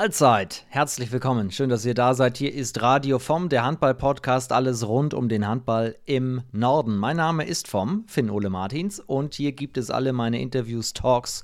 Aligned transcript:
Mahlzeit. 0.00 0.64
Herzlich 0.70 1.12
willkommen. 1.12 1.50
Schön, 1.50 1.68
dass 1.68 1.84
ihr 1.84 1.92
da 1.92 2.14
seid. 2.14 2.38
Hier 2.38 2.54
ist 2.54 2.80
Radio 2.80 3.18
vom, 3.18 3.50
der 3.50 3.64
Handball-Podcast. 3.64 4.50
Alles 4.50 4.88
rund 4.88 5.12
um 5.12 5.28
den 5.28 5.46
Handball 5.46 5.94
im 6.06 6.40
Norden. 6.52 6.96
Mein 6.96 7.18
Name 7.18 7.44
ist 7.44 7.68
vom, 7.68 8.04
Finn 8.06 8.30
Ole 8.30 8.48
Martins. 8.48 8.98
Und 8.98 9.34
hier 9.34 9.52
gibt 9.52 9.76
es 9.76 9.90
alle 9.90 10.14
meine 10.14 10.40
Interviews, 10.40 10.94
Talks 10.94 11.42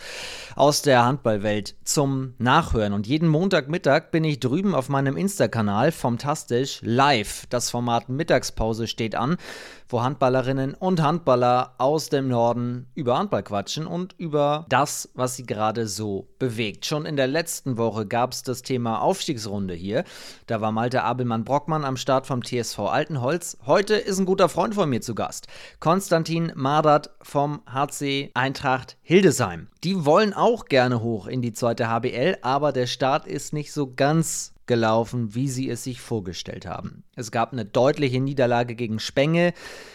aus 0.54 0.80
der 0.80 1.04
Handballwelt 1.04 1.74
zum 1.84 2.32
Nachhören. 2.38 2.94
Und 2.94 3.06
jeden 3.06 3.28
Montagmittag 3.28 4.10
bin 4.10 4.24
ich 4.24 4.40
drüben 4.40 4.74
auf 4.74 4.88
meinem 4.88 5.18
Insta-Kanal 5.18 5.92
vom 5.92 6.16
Tastisch 6.16 6.80
live. 6.82 7.44
Das 7.50 7.68
Format 7.68 8.08
Mittagspause 8.08 8.86
steht 8.86 9.16
an, 9.16 9.36
wo 9.88 10.02
Handballerinnen 10.02 10.74
und 10.74 11.02
Handballer 11.02 11.74
aus 11.78 12.08
dem 12.08 12.28
Norden 12.28 12.86
über 12.94 13.18
Handball 13.18 13.42
quatschen 13.42 13.86
und 13.86 14.14
über 14.18 14.66
das, 14.68 15.08
was 15.14 15.36
sie 15.36 15.44
gerade 15.44 15.86
so 15.86 16.28
bewegt. 16.38 16.86
Schon 16.86 17.06
in 17.06 17.16
der 17.16 17.26
letzten 17.26 17.78
Woche 17.78 18.06
gab 18.06 18.32
es 18.32 18.42
das 18.42 18.62
Thema 18.62 19.00
Aufstiegsrunde 19.00 19.74
hier. 19.74 20.04
Da 20.46 20.60
war 20.60 20.72
Malte 20.72 21.02
Abelmann-Brockmann 21.02 21.84
am 21.84 21.96
Start 21.96 22.26
vom 22.26 22.42
TSV 22.42 22.78
Altenholz. 22.80 23.58
Heute 23.66 23.94
ist 23.94 24.18
ein 24.18 24.26
guter 24.26 24.48
Freund 24.48 24.74
von 24.74 24.88
mir 24.88 25.00
zu 25.00 25.14
Gast. 25.14 25.46
Konstantin 25.80 26.52
Mardert 26.54 27.10
vom 27.22 27.62
HC 27.66 28.30
Eintracht 28.34 28.96
Hildesheim. 29.02 29.68
Die 29.84 30.04
wollen 30.04 30.34
auch 30.34 30.64
gerne 30.64 31.00
hoch 31.00 31.26
in 31.26 31.42
die 31.42 31.52
zweite 31.52 31.88
HBL, 31.88 32.38
aber 32.42 32.72
der 32.72 32.86
Start 32.86 33.26
ist 33.26 33.52
nicht 33.52 33.72
so 33.72 33.92
ganz 33.94 34.55
gelaufen, 34.66 35.34
wie 35.34 35.48
sie 35.48 35.68
es 35.70 35.84
sich 35.84 36.00
vorgestellt 36.00 36.66
haben. 36.66 37.04
Es 37.14 37.30
gab 37.30 37.52
eine 37.52 37.64
deutliche 37.64 38.20
Niederlage 38.20 38.74
gegen 38.74 38.98
Spenge, 38.98 39.52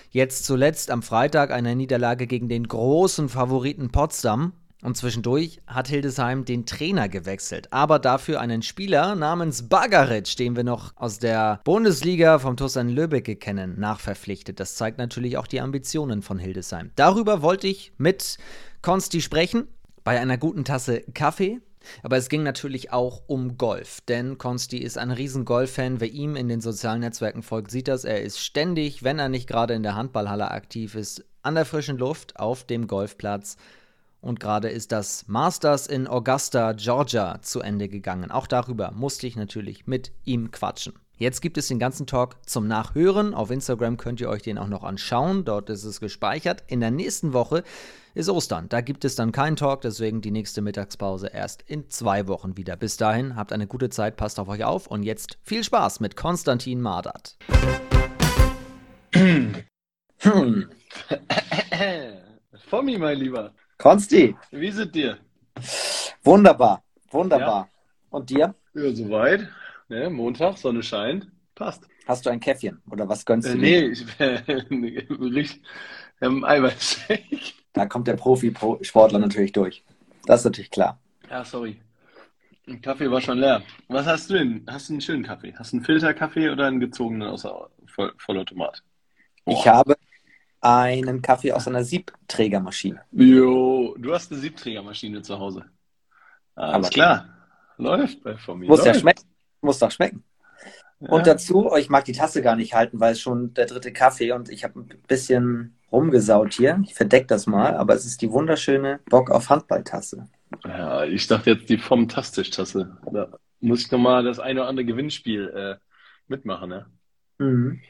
jetzt 0.10 0.46
zuletzt 0.46 0.92
am 0.92 1.02
Freitag 1.02 1.52
eine 1.52 1.76
Niederlage 1.76 2.28
gegen 2.28 2.50
den 2.50 2.68
großen 2.68 3.30
Favoriten 3.30 3.92
Potsdam. 3.92 4.54
Und 4.84 4.98
zwischendurch 4.98 5.60
hat 5.68 5.90
Hildesheim 5.90 6.44
den 6.44 6.66
Trainer 6.66 7.08
gewechselt, 7.08 7.72
aber 7.72 8.00
dafür 8.00 8.42
einen 8.42 8.64
Spieler 8.64 9.14
namens 9.14 9.70
Bagaric, 9.70 10.36
den 10.38 10.56
wir 10.56 10.64
noch 10.64 10.94
aus 10.96 11.20
der 11.20 11.62
Bundesliga 11.64 12.40
vom 12.40 12.58
Tussan 12.58 12.90
Lübeck 12.90 13.40
kennen, 13.40 13.80
nachverpflichtet. 13.80 14.60
Das 14.60 14.74
zeigt 14.74 14.98
natürlich 14.98 15.38
auch 15.38 15.46
die 15.46 15.62
Ambitionen 15.62 16.24
von 16.24 16.40
Hildesheim. 16.40 16.90
Darüber 16.96 17.44
wollte 17.44 17.68
ich 17.68 17.94
mit 18.00 18.40
Konsti 18.82 19.22
sprechen, 19.22 19.68
bei 20.04 20.20
einer 20.20 20.38
guten 20.38 20.66
Tasse 20.66 21.02
Kaffee. 21.14 21.60
Aber 22.04 22.18
es 22.18 22.30
ging 22.30 22.44
natürlich 22.44 22.92
auch 22.92 23.24
um 23.28 23.58
Golf, 23.58 24.02
denn 24.02 24.38
Konsti 24.38 24.78
ist 24.78 24.98
ein 24.98 25.12
riesen 25.12 25.46
Golf-Fan. 25.46 26.00
Wer 26.00 26.12
ihm 26.12 26.36
in 26.36 26.48
den 26.48 26.62
sozialen 26.62 27.02
Netzwerken 27.02 27.44
folgt, 27.44 27.72
sieht 27.72 27.88
das. 27.88 28.06
Er 28.06 28.22
ist 28.22 28.40
ständig, 28.40 29.04
wenn 29.04 29.20
er 29.20 29.30
nicht 29.30 29.48
gerade 29.48 29.74
in 29.74 29.84
der 29.84 29.96
Handballhalle 29.96 30.52
aktiv 30.52 30.96
ist, 30.96 31.26
an 31.42 31.56
der 31.56 31.66
frischen 31.66 31.98
Luft 31.98 32.38
auf 32.38 32.64
dem 32.64 32.88
Golfplatz 32.88 33.58
und 34.22 34.40
gerade 34.40 34.70
ist 34.70 34.92
das 34.92 35.28
Masters 35.28 35.88
in 35.88 36.08
Augusta, 36.08 36.74
Georgia 36.74 37.42
zu 37.42 37.60
Ende 37.62 37.90
gegangen. 37.90 38.30
Auch 38.30 38.48
darüber 38.48 38.92
musste 38.92 39.26
ich 39.26 39.36
natürlich 39.36 39.88
mit 39.88 40.12
ihm 40.24 40.52
quatschen. 40.52 40.94
Jetzt 41.22 41.42
gibt 41.42 41.60
es 41.60 41.68
den 41.68 41.78
ganzen 41.78 42.08
Talk 42.08 42.38
zum 42.48 42.68
Nachhören. 42.68 43.36
Auf 43.36 43.52
Instagram 43.52 43.98
könnt 43.98 44.20
ihr 44.22 44.28
euch 44.28 44.42
den 44.42 44.58
auch 44.58 44.68
noch 44.68 44.84
anschauen. 44.84 45.46
Dort 45.46 45.70
ist 45.70 45.84
es 45.84 46.00
gespeichert. 46.00 46.64
In 46.66 46.80
der 46.80 46.90
nächsten 46.90 47.32
Woche 47.32 47.64
ist 48.16 48.28
Ostern. 48.28 48.70
Da 48.70 48.82
gibt 48.82 49.06
es 49.06 49.14
dann 49.14 49.32
keinen 49.32 49.56
Talk, 49.56 49.82
deswegen 49.82 50.22
die 50.22 50.32
nächste 50.32 50.64
Mittagspause 50.64 51.28
erst 51.28 51.62
in 51.68 51.92
zwei 51.92 52.28
Wochen 52.28 52.58
wieder. 52.58 52.76
Bis 52.76 52.98
dahin, 52.98 53.36
habt 53.36 53.54
eine 53.54 53.68
gute 53.68 53.92
Zeit, 53.92 54.18
passt 54.18 54.40
auf 54.40 54.48
euch 54.48 54.64
auf 54.64 54.88
und 54.88 55.04
jetzt 55.04 55.38
viel 55.44 55.64
Spaß 55.64 56.00
mit 56.00 56.16
Konstantin 56.16 56.82
Mardert. 56.82 57.38
Hm. 59.14 59.58
Fommi, 62.68 62.98
mein 62.98 63.20
Lieber. 63.20 63.54
Konsti. 63.78 64.36
Wie 64.50 64.70
ist 64.70 64.80
es 64.80 64.92
dir? 64.92 65.20
Wunderbar, 66.24 66.82
wunderbar. 67.12 67.68
Ja. 67.68 67.70
Und 68.10 68.28
dir? 68.32 68.56
Ja, 68.74 68.96
soweit. 68.96 69.48
Ne, 69.92 70.10
Montag, 70.10 70.58
Sonne 70.58 70.84
scheint. 70.84 71.28
Passt. 71.54 71.86
Hast 72.08 72.26
du 72.26 72.30
ein 72.30 72.40
Käffchen 72.40 72.82
oder 72.90 73.10
was 73.10 73.26
gönnst 73.26 73.50
du? 73.50 73.56
Äh, 73.56 73.58
nee, 73.58 73.80
ich 73.88 74.06
richtig 74.22 75.62
ähm, 76.22 76.46
Eiweißshake. 76.46 77.56
Da 77.74 77.86
kommt 77.88 78.08
der 78.08 78.16
Profisportler 78.16 79.20
natürlich 79.20 79.52
durch. 79.52 79.84
Das 80.26 80.40
ist 80.40 80.46
natürlich 80.46 80.72
klar. 80.72 80.98
Ja, 81.30 81.44
sorry. 81.44 81.82
Der 82.68 82.80
Kaffee 82.80 83.12
war 83.12 83.20
schon 83.20 83.40
leer. 83.40 83.64
Was 83.90 84.06
hast 84.06 84.30
du 84.30 84.36
denn? 84.36 84.66
Hast 84.66 84.88
du 84.88 84.94
einen 84.94 85.02
schönen 85.02 85.24
Kaffee? 85.24 85.54
Hast 85.58 85.74
du 85.74 85.78
einen 85.78 85.86
Filterkaffee 85.86 86.50
oder 86.50 86.68
einen 86.68 86.80
gezogenen 86.80 87.28
aus 87.28 87.46
Voll 87.88 88.14
Vollautomat? 88.18 88.82
Oh. 89.44 89.52
Ich 89.52 89.68
habe 89.68 89.98
einen 90.62 91.22
Kaffee 91.22 91.52
aus 91.52 91.68
einer 91.68 91.84
Siebträgermaschine. 91.84 93.02
Jo, 93.12 93.94
du 93.98 94.14
hast 94.14 94.32
eine 94.32 94.40
Siebträgermaschine 94.40 95.22
zu 95.22 95.38
Hause. 95.38 95.66
Alles 96.56 96.76
Aber 96.76 96.90
klar. 96.90 97.28
Läuft 97.76 98.24
bei 98.24 98.38
von 98.38 98.58
mir. 98.58 98.70
Muss 98.70 98.86
ja 98.86 98.94
schmecken. 98.94 99.31
Muss 99.62 99.80
doch 99.80 99.92
schmecken. 99.92 100.24
Ja. 101.00 101.10
Und 101.10 101.26
dazu, 101.26 101.72
oh, 101.72 101.78
ich 101.78 101.90
mag 101.90 102.06
die 102.06 102.12
Tasse 102.12 102.42
gar 102.42 102.56
nicht 102.56 102.74
halten, 102.74 103.00
weil 103.00 103.14
es 103.14 103.22
schon 103.22 103.54
der 103.54 103.66
dritte 103.66 103.92
Kaffee 103.92 104.32
und 104.32 104.50
ich 104.50 104.64
habe 104.64 104.80
ein 104.80 105.02
bisschen 105.08 105.76
rumgesaut 105.92 106.54
hier. 106.54 106.80
Ich 106.84 106.94
verdecke 106.94 107.28
das 107.28 107.48
mal, 107.48 107.76
aber 107.76 107.96
es 107.96 108.06
ist 108.06 108.22
die 108.22 108.32
wunderschöne 108.32 109.00
Bock 109.10 109.32
auf 109.32 109.50
Handballtasse. 109.50 110.28
Ja, 110.64 111.04
ich 111.06 111.28
dachte 111.28 111.52
jetzt 111.52 111.70
die 111.70 111.78
vom 111.78 112.08
Tastisch-Tasse. 112.08 112.98
Da 113.12 113.30
muss 113.60 113.82
ich 113.82 113.92
nochmal 113.92 114.24
das 114.24 114.40
eine 114.40 114.62
oder 114.62 114.70
andere 114.70 114.86
Gewinnspiel 114.86 115.50
äh, 115.50 115.76
mitmachen, 116.28 116.70
ne? 116.70 116.86
Mhm. 117.40 117.82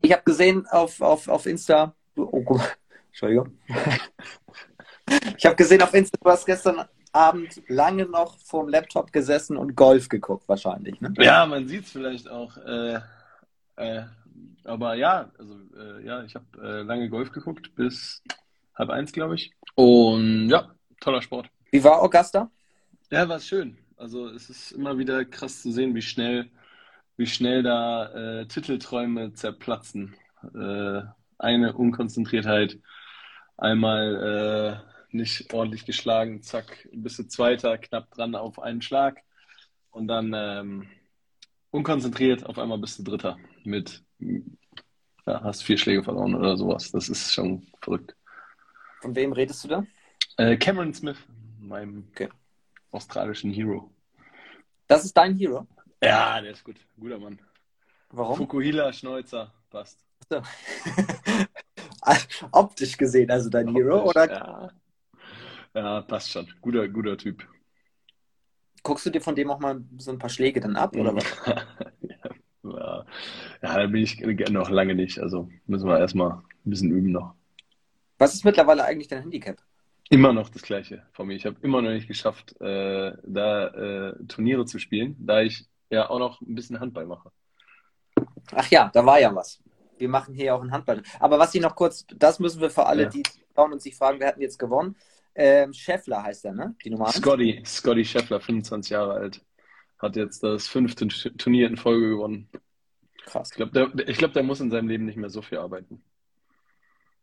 Ich 0.00 0.12
habe 0.12 0.22
gesehen 0.24 0.66
auf, 0.66 1.00
auf, 1.00 1.28
auf 1.28 1.46
Insta, 1.46 1.94
oh, 2.16 2.60
Entschuldigung. 3.06 3.56
ich 5.36 5.46
habe 5.46 5.56
gesehen 5.56 5.82
auf 5.82 5.94
Insta, 5.94 6.18
du 6.20 6.30
hast 6.30 6.44
gestern 6.44 6.84
Abend 7.14 7.62
lange 7.68 8.06
noch 8.06 8.38
vorm 8.38 8.68
Laptop 8.68 9.12
gesessen 9.12 9.56
und 9.56 9.76
Golf 9.76 10.08
geguckt, 10.08 10.48
wahrscheinlich. 10.48 11.00
Ne? 11.00 11.14
Ja, 11.18 11.46
man 11.46 11.68
sieht 11.68 11.84
es 11.84 11.92
vielleicht 11.92 12.28
auch. 12.28 12.56
Äh, 12.58 13.00
äh, 13.76 14.02
aber 14.64 14.94
ja, 14.94 15.30
also 15.38 15.54
äh, 15.76 16.04
ja, 16.04 16.24
ich 16.24 16.34
habe 16.34 16.46
äh, 16.60 16.82
lange 16.82 17.08
Golf 17.08 17.30
geguckt, 17.30 17.74
bis 17.76 18.22
halb 18.74 18.90
eins, 18.90 19.12
glaube 19.12 19.36
ich. 19.36 19.52
Und 19.74 20.48
ja, 20.48 20.74
toller 21.00 21.22
Sport. 21.22 21.48
Wie 21.70 21.84
war 21.84 22.02
Augusta? 22.02 22.50
Ja, 23.10 23.28
war 23.28 23.40
schön. 23.40 23.78
Also 23.96 24.28
es 24.28 24.50
ist 24.50 24.72
immer 24.72 24.98
wieder 24.98 25.24
krass 25.24 25.62
zu 25.62 25.70
sehen, 25.70 25.94
wie 25.94 26.02
schnell 26.02 26.50
wie 27.16 27.26
schnell 27.26 27.62
da 27.62 28.06
äh, 28.40 28.46
Titelträume 28.46 29.34
zerplatzen. 29.34 30.14
Äh, 30.54 31.02
eine 31.38 31.74
Unkonzentriertheit, 31.74 32.78
einmal 33.56 34.82
nicht 35.14 35.54
ordentlich 35.54 35.86
geschlagen, 35.86 36.42
zack, 36.42 36.88
bist 36.92 37.18
du 37.18 37.24
Zweiter, 37.24 37.78
knapp 37.78 38.10
dran 38.10 38.34
auf 38.34 38.58
einen 38.58 38.82
Schlag 38.82 39.22
und 39.90 40.08
dann 40.08 40.32
ähm, 40.34 40.88
unkonzentriert, 41.70 42.44
auf 42.46 42.58
einmal 42.58 42.78
bist 42.78 42.98
du 42.98 43.04
Dritter 43.04 43.38
mit, 43.64 44.02
ja, 44.18 45.42
hast 45.42 45.62
vier 45.62 45.78
Schläge 45.78 46.02
verloren 46.02 46.34
oder 46.34 46.56
sowas. 46.56 46.90
Das 46.90 47.08
ist 47.08 47.32
schon 47.32 47.66
verrückt. 47.80 48.14
Von 49.00 49.14
wem 49.14 49.32
redest 49.32 49.64
du 49.64 49.68
da? 49.68 49.86
Äh, 50.36 50.56
Cameron 50.56 50.92
Smith, 50.92 51.18
meinem 51.60 52.08
okay. 52.10 52.28
australischen 52.90 53.52
Hero. 53.52 53.90
Das 54.86 55.04
ist 55.04 55.16
dein 55.16 55.36
Hero? 55.36 55.66
Ja, 56.02 56.40
der 56.40 56.52
ist 56.52 56.64
gut. 56.64 56.76
Guter 56.98 57.18
Mann. 57.18 57.38
Warum? 58.10 58.36
Fukuhila, 58.36 58.92
Schneuzer, 58.92 59.52
passt. 59.70 60.04
So. 60.28 60.40
Optisch 62.52 62.96
gesehen, 62.96 63.30
also 63.30 63.48
dein 63.48 63.68
Optisch, 63.68 63.82
Hero, 63.82 64.08
oder? 64.08 64.30
Ja. 64.30 64.70
Ja, 65.74 66.00
passt 66.02 66.30
schon. 66.30 66.46
Guter, 66.60 66.88
guter 66.88 67.16
Typ. 67.16 67.46
Guckst 68.82 69.06
du 69.06 69.10
dir 69.10 69.20
von 69.20 69.34
dem 69.34 69.50
auch 69.50 69.60
mal 69.60 69.82
so 69.98 70.10
ein 70.10 70.18
paar 70.18 70.30
Schläge 70.30 70.60
dann 70.60 70.76
ab, 70.76 70.94
oder 70.96 71.14
was? 71.14 71.24
ja, 72.62 73.06
da 73.60 73.86
bin 73.86 74.02
ich 74.02 74.20
noch 74.50 74.70
lange 74.70 74.94
nicht. 74.94 75.18
Also 75.18 75.48
müssen 75.66 75.88
wir 75.88 75.98
erstmal 75.98 76.32
ein 76.32 76.70
bisschen 76.70 76.90
üben 76.90 77.12
noch. 77.12 77.34
Was 78.18 78.34
ist 78.34 78.44
mittlerweile 78.44 78.84
eigentlich 78.84 79.08
dein 79.08 79.22
Handicap? 79.22 79.56
Immer 80.10 80.32
noch 80.32 80.50
das 80.50 80.62
Gleiche 80.62 81.06
von 81.12 81.26
mir. 81.26 81.34
Ich 81.34 81.46
habe 81.46 81.56
immer 81.62 81.80
noch 81.80 81.90
nicht 81.90 82.08
geschafft, 82.08 82.60
äh, 82.60 83.12
da 83.24 83.68
äh, 83.68 84.26
Turniere 84.26 84.66
zu 84.66 84.78
spielen, 84.78 85.16
da 85.18 85.40
ich 85.40 85.66
ja 85.90 86.10
auch 86.10 86.18
noch 86.18 86.40
ein 86.42 86.54
bisschen 86.54 86.78
Handball 86.78 87.06
mache. 87.06 87.30
Ach 88.52 88.70
ja, 88.70 88.90
da 88.92 89.04
war 89.04 89.18
ja 89.18 89.34
was. 89.34 89.62
Wir 89.96 90.08
machen 90.08 90.34
hier 90.34 90.54
auch 90.54 90.60
einen 90.60 90.72
Handball. 90.72 91.02
Aber 91.20 91.38
was 91.38 91.54
ich 91.54 91.62
noch 91.62 91.74
kurz, 91.74 92.06
das 92.14 92.38
müssen 92.38 92.60
wir 92.60 92.70
für 92.70 92.86
alle, 92.86 93.04
ja. 93.04 93.08
die 93.08 93.22
schauen 93.54 93.72
und 93.72 93.80
sich 93.80 93.96
fragen, 93.96 94.20
wer 94.20 94.28
hat 94.28 94.34
denn 94.36 94.42
jetzt 94.42 94.58
gewonnen? 94.58 94.96
Ähm, 95.34 95.72
Scheffler 95.72 96.22
heißt 96.22 96.44
er, 96.44 96.52
ne? 96.52 96.74
Die 96.84 96.90
Nummer 96.90 97.10
Scotty, 97.10 97.62
Scotty 97.64 98.04
Scheffler, 98.04 98.40
25 98.40 98.90
Jahre 98.90 99.14
alt. 99.14 99.44
Hat 99.98 100.16
jetzt 100.16 100.42
das 100.42 100.68
fünfte 100.68 101.08
Turnier 101.08 101.66
in 101.66 101.76
Folge 101.76 102.10
gewonnen. 102.10 102.48
Krass. 103.24 103.50
Ich 103.50 103.56
glaube, 103.56 103.72
der, 103.72 104.14
glaub, 104.14 104.32
der 104.32 104.42
muss 104.42 104.60
in 104.60 104.70
seinem 104.70 104.88
Leben 104.88 105.06
nicht 105.06 105.16
mehr 105.16 105.30
so 105.30 105.42
viel 105.42 105.58
arbeiten. 105.58 106.02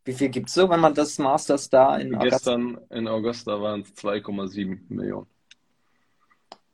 Wie 0.04 0.14
viel 0.14 0.30
gibt 0.30 0.50
es 0.50 0.56
so, 0.56 0.68
wenn 0.70 0.80
man 0.80 0.96
das 0.96 1.20
Masters 1.20 1.70
da 1.70 1.98
in 1.98 2.18
Gestern 2.20 2.76
Augusta? 2.76 2.96
in 2.96 3.08
Augusta 3.08 3.62
waren 3.62 3.82
es 3.82 3.94
2,7 3.96 4.80
Millionen. 4.90 5.28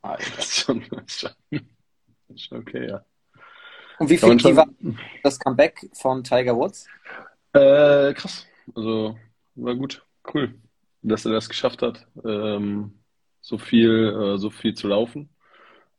Alter. 0.02 0.24
Das 0.36 0.46
ist 0.46 0.60
schon, 0.60 0.82
schon 2.36 2.58
okay, 2.58 2.88
ja. 2.88 3.04
Und 3.98 4.08
wie, 4.08 4.16
viel, 4.16 4.56
war 4.56 4.68
das 5.22 5.38
Comeback 5.38 5.90
von 5.92 6.22
Tiger 6.22 6.56
Woods? 6.56 6.86
Äh, 7.52 8.14
krass. 8.14 8.46
Also 8.74 9.18
war 9.56 9.74
gut. 9.74 10.04
Cool, 10.32 10.54
dass 11.02 11.24
er 11.24 11.32
das 11.32 11.48
geschafft 11.48 11.82
hat. 11.82 12.06
Ähm, 12.24 13.00
so 13.40 13.58
viel, 13.58 14.34
äh, 14.34 14.38
so 14.38 14.50
viel 14.50 14.74
zu 14.74 14.88
laufen. 14.88 15.30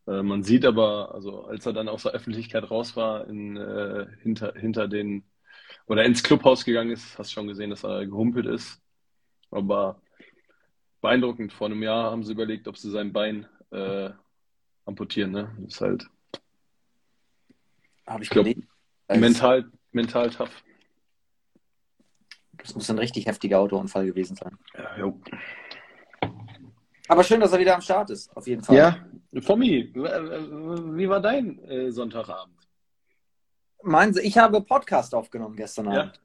Äh, 0.08 0.24
man 0.24 0.44
sieht 0.44 0.66
aber, 0.66 1.14
also 1.14 1.46
als 1.46 1.66
er 1.66 1.74
dann 1.74 1.90
aus 1.90 2.04
der 2.04 2.14
Öffentlichkeit 2.14 2.70
raus 2.70 2.96
war, 2.96 3.28
in, 3.28 3.58
äh, 3.58 4.08
hinter, 4.22 4.54
hinter 4.56 4.88
den 4.88 5.24
oder 5.88 6.06
ins 6.06 6.24
Clubhaus 6.24 6.66
gegangen 6.66 6.92
ist, 6.92 7.18
hast 7.18 7.32
schon 7.32 7.48
gesehen, 7.48 7.72
dass 7.72 7.84
er 7.84 8.06
gehumpelt 8.06 8.46
ist. 8.46 8.82
Aber 9.52 10.02
beeindruckend. 11.02 11.54
Vor 11.54 11.68
einem 11.68 11.82
Jahr 11.82 12.12
haben 12.12 12.24
sie 12.24 12.34
überlegt, 12.34 12.68
ob 12.68 12.78
sie 12.78 12.92
sein 12.92 13.12
Bein 13.14 13.48
äh, 13.72 14.10
amputieren. 14.86 15.32
Ne? 15.32 15.56
Das 15.60 15.76
ist 15.76 15.82
halt. 15.82 16.08
Habe 18.06 18.24
ich, 18.24 18.28
Ich 18.28 18.30
glaube, 18.30 18.56
mental, 19.08 19.72
mental 19.92 20.30
tough. 20.30 20.64
Das 22.62 22.76
muss 22.76 22.90
ein 22.90 23.00
richtig 23.00 23.26
heftiger 23.26 23.60
Autounfall 23.60 24.06
gewesen 24.06 24.36
sein. 24.36 24.58
Ja, 24.78 24.98
jo. 24.98 25.20
Aber 27.08 27.24
schön, 27.24 27.40
dass 27.40 27.52
er 27.54 27.60
wieder 27.60 27.76
am 27.76 27.82
Start 27.82 28.10
ist, 28.12 28.36
auf 28.36 28.46
jeden 28.48 28.64
Fall. 28.64 28.76
ja. 28.76 28.98
W- 29.32 30.98
wie 30.98 31.10
war 31.10 31.20
dein 31.22 31.60
äh, 31.64 31.92
Sonntagabend? 31.92 32.56
Meinen 33.84 34.14
Sie, 34.14 34.22
ich 34.22 34.38
habe 34.38 34.62
Podcast 34.62 35.16
aufgenommen 35.16 35.56
gestern 35.56 35.92
Ja. 35.92 36.02
Abend. 36.02 36.22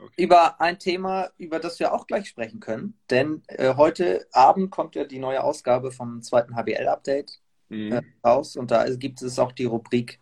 Okay. 0.00 0.22
Über 0.24 0.60
ein 0.60 0.78
Thema, 0.78 1.30
über 1.38 1.58
das 1.58 1.80
wir 1.80 1.92
auch 1.92 2.06
gleich 2.06 2.28
sprechen 2.28 2.60
können. 2.60 2.98
Denn 3.10 3.42
äh, 3.48 3.74
heute 3.74 4.26
Abend 4.32 4.70
kommt 4.70 4.94
ja 4.94 5.04
die 5.04 5.18
neue 5.18 5.42
Ausgabe 5.42 5.90
vom 5.90 6.22
zweiten 6.22 6.54
HBL-Update 6.56 7.40
Mhm. 7.70 7.92
äh, 7.92 8.02
raus. 8.24 8.56
Und 8.56 8.70
da 8.70 8.88
gibt 8.94 9.20
es 9.22 9.38
auch 9.38 9.52
die 9.52 9.64
Rubrik 9.66 10.20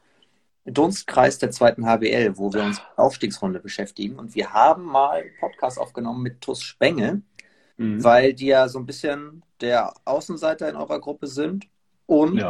Dunstkreis 0.67 1.39
der 1.39 1.51
zweiten 1.51 1.87
HBL, 1.87 2.37
wo 2.37 2.53
wir 2.53 2.63
uns 2.65 2.79
mit 2.79 2.99
Aufstiegsrunde 2.99 3.61
beschäftigen. 3.61 4.17
Und 4.19 4.35
wir 4.35 4.53
haben 4.53 4.85
mal 4.85 5.21
einen 5.23 5.31
Podcast 5.41 5.79
aufgenommen 5.79 6.23
mit 6.23 6.41
TuS 6.41 6.63
Spenge, 6.63 7.23
Mhm. 7.79 8.03
weil 8.03 8.33
die 8.35 8.47
ja 8.47 8.69
so 8.69 8.79
ein 8.79 8.87
bisschen 8.87 9.43
der 9.61 9.93
Außenseiter 10.07 10.69
in 10.69 10.77
eurer 10.77 10.99
Gruppe 11.01 11.27
sind 11.27 11.67
und 12.07 12.39
Ja. 12.39 12.49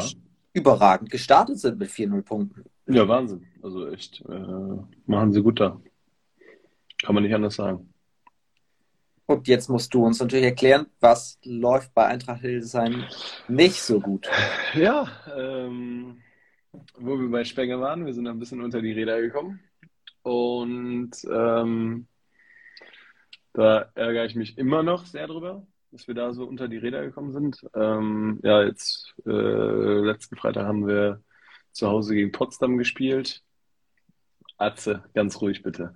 überragend 0.52 1.10
gestartet 1.10 1.58
sind 1.58 1.78
mit 1.78 1.90
4-0 1.90 2.22
Punkten. 2.22 2.64
Ja, 2.86 3.06
Wahnsinn. 3.08 3.44
Also 3.62 3.88
echt, 3.88 4.22
äh, 4.28 4.76
machen 5.06 5.32
sie 5.32 5.42
gut 5.42 5.58
da. 5.60 5.80
Kann 7.04 7.14
man 7.14 7.24
nicht 7.24 7.34
anders 7.34 7.56
sagen. 7.56 7.92
Und 9.26 9.48
jetzt 9.48 9.68
musst 9.68 9.92
du 9.92 10.04
uns 10.06 10.20
natürlich 10.20 10.44
erklären, 10.46 10.86
was 11.00 11.38
läuft 11.42 11.92
bei 11.94 12.06
Eintracht 12.06 12.42
Hildesheim 12.42 13.02
nicht 13.48 13.82
so 13.82 13.98
gut. 14.00 14.28
Ja, 14.74 15.08
ähm, 15.36 16.18
wo 16.98 17.18
wir 17.18 17.28
bei 17.30 17.44
Spenger 17.44 17.80
waren, 17.80 18.06
wir 18.06 18.14
sind 18.14 18.26
ein 18.26 18.38
bisschen 18.38 18.62
unter 18.62 18.80
die 18.80 18.92
Räder 18.92 19.20
gekommen. 19.20 19.60
Und 20.22 21.12
ähm, 21.30 22.08
da 23.52 23.90
ärgere 23.94 24.26
ich 24.26 24.34
mich 24.34 24.58
immer 24.58 24.82
noch 24.82 25.06
sehr 25.06 25.26
drüber, 25.26 25.66
dass 25.92 26.08
wir 26.08 26.14
da 26.14 26.32
so 26.32 26.44
unter 26.44 26.68
die 26.68 26.78
Räder 26.78 27.02
gekommen 27.02 27.32
sind. 27.32 27.64
Ähm, 27.74 28.40
ja, 28.42 28.62
jetzt 28.64 29.14
äh, 29.24 29.30
letzten 29.30 30.36
Freitag 30.36 30.66
haben 30.66 30.86
wir 30.86 31.22
zu 31.72 31.88
Hause 31.88 32.14
gegen 32.14 32.32
Potsdam 32.32 32.76
gespielt. 32.76 33.42
Atze, 34.58 35.04
ganz 35.14 35.40
ruhig 35.40 35.62
bitte. 35.62 35.94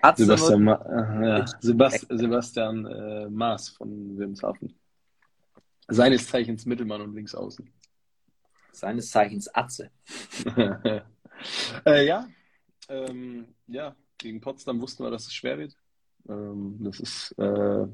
Atze 0.00 0.24
Sebastian, 0.24 0.64
Ma 0.64 0.74
äh, 1.20 1.28
ja, 1.28 1.46
Sebast 1.60 2.06
Sebastian 2.08 2.86
äh, 2.86 3.28
Maas 3.28 3.68
von 3.70 4.16
Wilhelmshaven. 4.16 4.78
Seines 5.88 6.26
Zeichens 6.26 6.64
Mittelmann 6.64 7.02
und 7.02 7.14
Linksaußen. 7.14 7.68
Seines 8.72 9.10
Zeichens 9.10 9.48
Atze. 9.54 9.90
äh, 11.86 12.06
ja, 12.06 12.26
ähm, 12.88 13.46
ja, 13.66 13.94
gegen 14.18 14.40
Potsdam 14.40 14.80
wussten 14.80 15.04
wir, 15.04 15.10
dass 15.10 15.26
es 15.26 15.34
schwer 15.34 15.58
wird. 15.58 15.76
Ähm, 16.28 16.76
das 16.80 17.00
ist, 17.00 17.34
äh, 17.38 17.86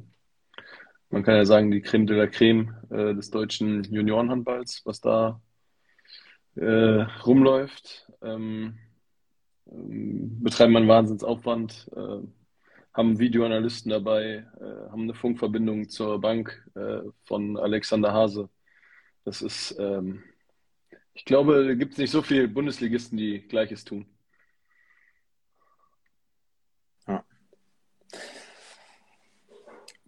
man 1.11 1.23
kann 1.23 1.37
ja 1.37 1.45
sagen, 1.45 1.71
die 1.71 1.81
Creme 1.81 2.07
de 2.07 2.17
la 2.17 2.27
Creme 2.27 2.75
äh, 2.91 3.15
des 3.15 3.31
deutschen 3.31 3.85
Juniorenhandballs, 3.85 4.83
was 4.85 5.01
da 5.01 5.41
äh, 6.57 7.03
rumläuft. 7.25 8.11
Ähm, 8.23 8.79
ähm, 9.71 10.43
betreiben 10.43 10.77
einen 10.77 10.89
Wahnsinnsaufwand, 10.89 11.91
äh, 11.95 12.27
haben 12.93 13.19
Videoanalysten 13.19 13.91
dabei, 13.91 14.47
äh, 14.61 14.91
haben 14.91 15.03
eine 15.03 15.15
Funkverbindung 15.15 15.89
zur 15.89 16.21
Bank 16.21 16.65
von 17.25 17.57
Alexander 17.57 18.13
Hase. 18.13 18.49
Das 19.25 19.43
ist, 19.43 19.77
ähm, 19.79 20.23
ich 21.19 21.25
glaube, 21.25 21.67
da 21.67 21.75
gibt 21.75 21.95
es 21.95 21.99
nicht 21.99 22.13
so 22.13 22.23
viele 22.23 22.47
Bundesligisten, 22.47 23.19
die 23.19 23.41
Gleiches 23.41 23.85
tun. 23.85 24.07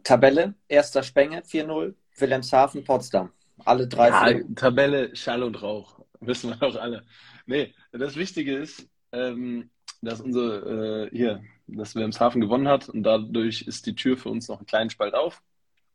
Tabelle, 0.04 0.54
erster 0.68 1.02
Spenge, 1.02 1.42
4-0, 1.42 1.94
Wilhelmshaven, 2.16 2.84
Potsdam. 2.84 3.32
Alle 3.64 3.88
drei. 3.88 4.08
Ja. 4.08 4.40
Tabelle 4.54 5.14
Schall 5.14 5.42
und 5.42 5.60
Rauch, 5.60 6.00
wissen 6.20 6.50
wir 6.50 6.56
doch 6.56 6.76
alle. 6.76 7.04
Nee, 7.46 7.74
das 7.92 8.14
Wichtige 8.16 8.56
ist, 8.56 8.88
ähm, 9.12 9.70
dass 10.02 10.20
unsere 10.20 11.08
äh, 11.08 11.16
hier, 11.16 11.42
dass 11.66 11.96
Wilhelmshaven 11.96 12.40
gewonnen 12.40 12.68
hat 12.68 12.88
und 12.88 13.02
dadurch 13.02 13.62
ist 13.62 13.86
die 13.86 13.94
Tür 13.94 14.16
für 14.16 14.28
uns 14.28 14.48
noch 14.48 14.58
einen 14.58 14.66
kleinen 14.66 14.90
Spalt 14.90 15.14
auf 15.14 15.42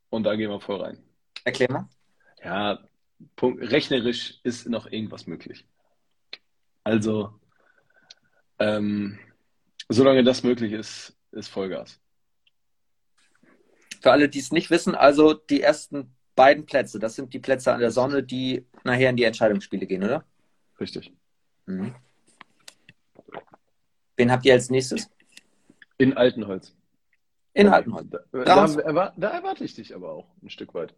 und 0.09 0.23
da 0.23 0.35
gehen 0.35 0.49
wir 0.49 0.59
voll 0.59 0.81
rein. 0.81 0.97
Erklär 1.45 1.71
mal. 1.71 1.89
Ja, 2.43 2.79
Punkt, 3.35 3.61
rechnerisch 3.71 4.39
ist 4.43 4.67
noch 4.67 4.91
irgendwas 4.91 5.27
möglich. 5.27 5.65
Also, 6.83 7.33
ähm, 8.59 9.19
solange 9.89 10.23
das 10.23 10.43
möglich 10.43 10.73
ist, 10.73 11.17
ist 11.31 11.49
Vollgas. 11.49 11.99
Für 14.01 14.11
alle, 14.11 14.29
die 14.29 14.39
es 14.39 14.51
nicht 14.51 14.69
wissen, 14.69 14.95
also 14.95 15.33
die 15.33 15.61
ersten 15.61 16.15
beiden 16.35 16.65
Plätze, 16.65 16.99
das 16.99 17.15
sind 17.15 17.33
die 17.33 17.39
Plätze 17.39 17.73
an 17.73 17.79
der 17.79 17.91
Sonne, 17.91 18.21
die 18.21 18.65
nachher 18.83 19.09
in 19.09 19.17
die 19.17 19.23
Entscheidungsspiele 19.23 19.87
gehen, 19.87 20.03
oder? 20.03 20.25
Richtig. 20.79 21.11
Mhm. 21.65 21.95
Wen 24.17 24.31
habt 24.31 24.45
ihr 24.45 24.53
als 24.53 24.69
nächstes? 24.69 25.09
In 25.97 26.15
Altenholz. 26.15 26.75
In 27.53 27.67
Altenholz. 27.67 28.09
Da, 28.31 28.67
da, 28.67 29.13
da 29.15 29.29
erwarte 29.29 29.63
ich 29.63 29.73
dich 29.73 29.95
aber 29.95 30.11
auch 30.11 30.27
ein 30.43 30.49
Stück 30.49 30.73
weit. 30.73 30.93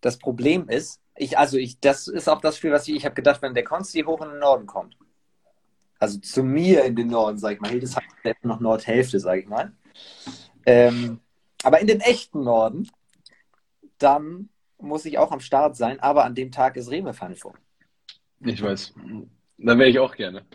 Das 0.00 0.18
Problem 0.18 0.68
ist, 0.68 1.00
ich, 1.16 1.38
also 1.38 1.56
ich, 1.56 1.80
das 1.80 2.08
ist 2.08 2.28
auch 2.28 2.40
das 2.40 2.56
Spiel, 2.56 2.72
was 2.72 2.86
ich, 2.88 2.96
ich 2.96 3.04
habe 3.04 3.14
gedacht, 3.14 3.42
wenn 3.42 3.54
der 3.54 3.64
Konsti 3.64 4.02
hoch 4.02 4.20
in 4.22 4.30
den 4.30 4.38
Norden 4.38 4.66
kommt, 4.66 4.96
also 5.98 6.18
zu 6.20 6.42
mir 6.42 6.84
in 6.84 6.94
den 6.94 7.08
Norden, 7.08 7.38
sag 7.38 7.54
ich 7.54 7.60
mal, 7.60 7.70
Hildesheim 7.70 8.04
ist 8.22 8.44
noch 8.44 8.60
Nordhälfte, 8.60 9.18
sag 9.18 9.38
ich 9.38 9.48
mal, 9.48 9.72
ähm, 10.66 11.20
aber 11.64 11.80
in 11.80 11.86
den 11.86 12.00
echten 12.00 12.44
Norden, 12.44 12.88
dann 13.98 14.48
muss 14.78 15.04
ich 15.04 15.18
auch 15.18 15.32
am 15.32 15.40
Start 15.40 15.76
sein, 15.76 15.98
aber 16.00 16.24
an 16.24 16.34
dem 16.34 16.52
Tag 16.52 16.76
ist 16.76 16.90
Reme 16.90 17.12
vor. 17.14 17.54
Ich 18.40 18.62
weiß. 18.62 18.94
Da 19.58 19.76
wäre 19.76 19.88
ich 19.88 19.98
auch 19.98 20.14
gerne. 20.14 20.46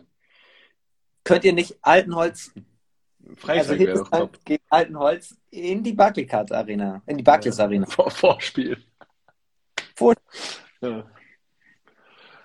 Könnt 1.26 1.44
ihr 1.44 1.54
nicht 1.54 1.78
Altenholz, 1.82 2.54
also 2.56 3.36
Freitag 3.36 3.80
wäre 3.80 3.94
doch 3.98 4.10
top. 4.10 4.46
gegen 4.46 4.64
Altenholz 4.70 5.38
in 5.50 5.84
die 5.84 5.94
Barclaycard 5.94 6.52
Arena, 6.52 7.02
in 7.06 7.18
die 7.18 7.24
Barclays 7.24 7.60
Arena? 7.60 7.86
Vor, 7.86 8.12
Vorspiel. 8.12 8.78
Vor- 10.04 10.16
Ja, 10.82 11.10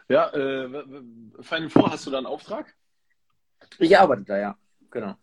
ja 0.09 0.29
äh, 0.31 0.69
Final 1.41 1.71
Four, 1.71 1.91
hast 1.91 2.07
du 2.07 2.11
da 2.11 2.19
einen 2.19 2.27
Auftrag? 2.27 2.75
Ich 3.79 3.97
arbeite 3.99 4.23
da, 4.25 4.39
ja, 4.39 4.59
genau. 4.91 5.17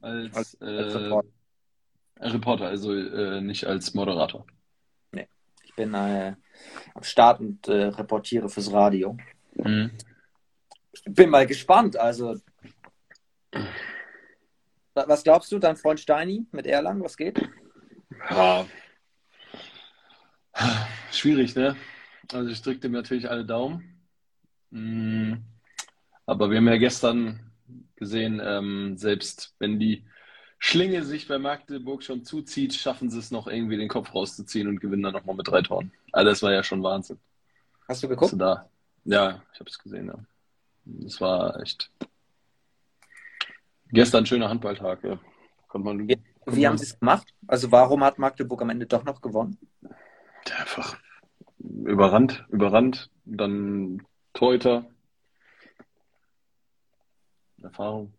Als, 0.00 0.34
Als- 0.36 0.54
äh, 0.60 0.64
als 0.78 0.94
Reporter. 0.94 1.28
Reporter, 2.20 2.66
also 2.66 2.94
äh, 2.94 3.40
nicht 3.40 3.64
als 3.66 3.94
Moderator. 3.94 4.44
Ich 5.64 5.74
bin 5.76 5.94
äh, 5.94 6.34
am 6.94 7.02
Start 7.04 7.38
und 7.40 7.68
äh, 7.68 7.84
reportiere 7.84 8.48
fürs 8.48 8.72
Radio. 8.72 9.16
Bin 11.04 11.30
mal 11.30 11.46
gespannt. 11.46 11.96
Also, 11.96 12.36
wa- 13.52 15.04
was 15.06 15.22
glaubst 15.22 15.52
du, 15.52 15.60
dein 15.60 15.76
Freund 15.76 16.00
Steini 16.00 16.46
mit 16.50 16.66
Erlangen? 16.66 17.04
Was 17.04 17.16
geht? 17.16 17.40
Ja. 18.30 18.66
Schwierig, 21.12 21.54
ne? 21.54 21.76
Also 22.32 22.50
ich 22.50 22.62
drücke 22.62 22.80
dem 22.80 22.92
natürlich 22.92 23.30
alle 23.30 23.44
Daumen. 23.44 24.02
Mm, 24.70 25.34
Aber 26.26 26.50
wir 26.50 26.58
haben 26.58 26.68
ja 26.68 26.76
gestern 26.76 27.40
gesehen, 27.96 28.40
ähm, 28.44 28.96
selbst 28.96 29.54
wenn 29.58 29.78
die 29.78 30.04
Schlinge 30.58 31.04
sich 31.04 31.28
bei 31.28 31.38
Magdeburg 31.38 32.02
schon 32.02 32.24
zuzieht, 32.24 32.74
schaffen 32.74 33.10
sie 33.10 33.18
es 33.18 33.30
noch 33.30 33.46
irgendwie 33.46 33.76
den 33.76 33.88
Kopf 33.88 34.14
rauszuziehen 34.14 34.68
und 34.68 34.80
gewinnen 34.80 35.02
dann 35.02 35.12
nochmal 35.12 35.36
mit 35.36 35.48
drei 35.48 35.62
Toren. 35.62 35.92
Also 36.12 36.30
das 36.30 36.42
war 36.42 36.52
ja 36.52 36.62
schon 36.62 36.82
Wahnsinn. 36.82 37.18
Hast 37.86 38.02
du 38.02 38.08
geguckt? 38.08 38.32
du 38.32 38.36
da? 38.36 38.68
Ja, 39.04 39.42
ich 39.52 39.60
habe 39.60 39.70
es 39.70 39.78
gesehen, 39.78 40.08
ja. 40.08 40.18
Das 40.84 41.20
war 41.20 41.60
echt. 41.60 41.90
Gestern 43.90 44.26
schöner 44.26 44.48
Handballtag, 44.48 45.02
ja. 45.04 45.18
Konnte 45.68 45.86
man, 45.86 46.08
Wie 46.08 46.66
haben 46.66 46.76
sie 46.76 46.84
es 46.84 46.98
gemacht? 46.98 47.26
Also, 47.46 47.70
warum 47.70 48.04
hat 48.04 48.18
Magdeburg 48.18 48.60
am 48.62 48.70
Ende 48.70 48.86
doch 48.86 49.04
noch 49.04 49.20
gewonnen? 49.20 49.58
Einfach 50.58 50.98
überrannt, 51.58 52.46
überrannt, 52.50 53.10
dann 53.24 54.02
Torhüter. 54.32 54.86
Erfahrung. 57.62 58.12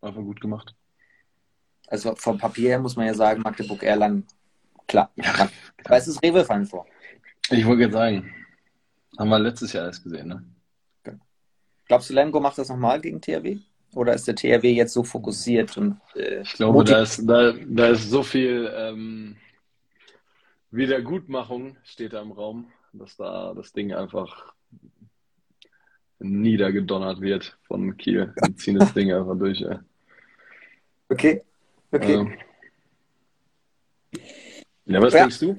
Einfach 0.00 0.22
gut 0.22 0.40
gemacht. 0.40 0.74
Also, 1.88 2.14
vom 2.16 2.38
Papier 2.38 2.70
her 2.70 2.78
muss 2.80 2.96
man 2.96 3.06
ja 3.06 3.14
sagen, 3.14 3.42
Magdeburg-Erlangen 3.42 4.26
Klar. 4.86 5.10
Ja, 5.16 5.48
Aber 5.84 5.96
es 5.96 6.08
ist 6.08 6.22
Rewe 6.22 6.44
Final 6.44 6.66
Four. 6.66 6.86
Ich 7.50 7.64
wollte 7.66 7.82
gerade 7.82 7.92
sagen, 7.92 8.34
haben 9.18 9.28
wir 9.28 9.38
letztes 9.38 9.72
Jahr 9.72 9.86
erst 9.86 10.04
gesehen, 10.04 10.28
ne? 10.28 10.44
Glaubst 11.88 12.10
du, 12.10 12.14
Lemgo 12.14 12.40
macht 12.40 12.58
das 12.58 12.68
nochmal 12.68 13.00
gegen 13.00 13.20
THW? 13.20 13.58
Oder 13.94 14.14
ist 14.14 14.26
der 14.26 14.34
THW 14.34 14.72
jetzt 14.72 14.92
so 14.92 15.04
fokussiert 15.04 15.76
und 15.76 16.00
äh, 16.16 16.42
Ich 16.42 16.54
glaube, 16.54 16.82
da 16.82 17.02
ist, 17.02 17.22
da, 17.24 17.52
da 17.52 17.88
ist 17.88 18.10
so 18.10 18.24
viel 18.24 18.70
ähm, 18.74 19.36
Wiedergutmachung 20.76 21.76
steht 21.84 22.12
da 22.12 22.22
im 22.22 22.32
Raum, 22.32 22.70
dass 22.92 23.16
da 23.16 23.54
das 23.54 23.72
Ding 23.72 23.92
einfach 23.92 24.54
niedergedonnert 26.18 27.20
wird 27.20 27.58
von 27.66 27.96
Kiel. 27.96 28.34
Die 28.46 28.54
ziehen 28.56 28.78
das 28.78 28.94
Ding 28.94 29.12
einfach 29.12 29.36
durch. 29.38 29.60
Ey. 29.62 29.78
Okay. 31.08 31.42
Okay. 31.92 32.14
Ähm, 32.14 32.38
ja, 34.86 35.02
was 35.02 35.14
ja. 35.14 35.20
denkst 35.20 35.40
du? 35.40 35.58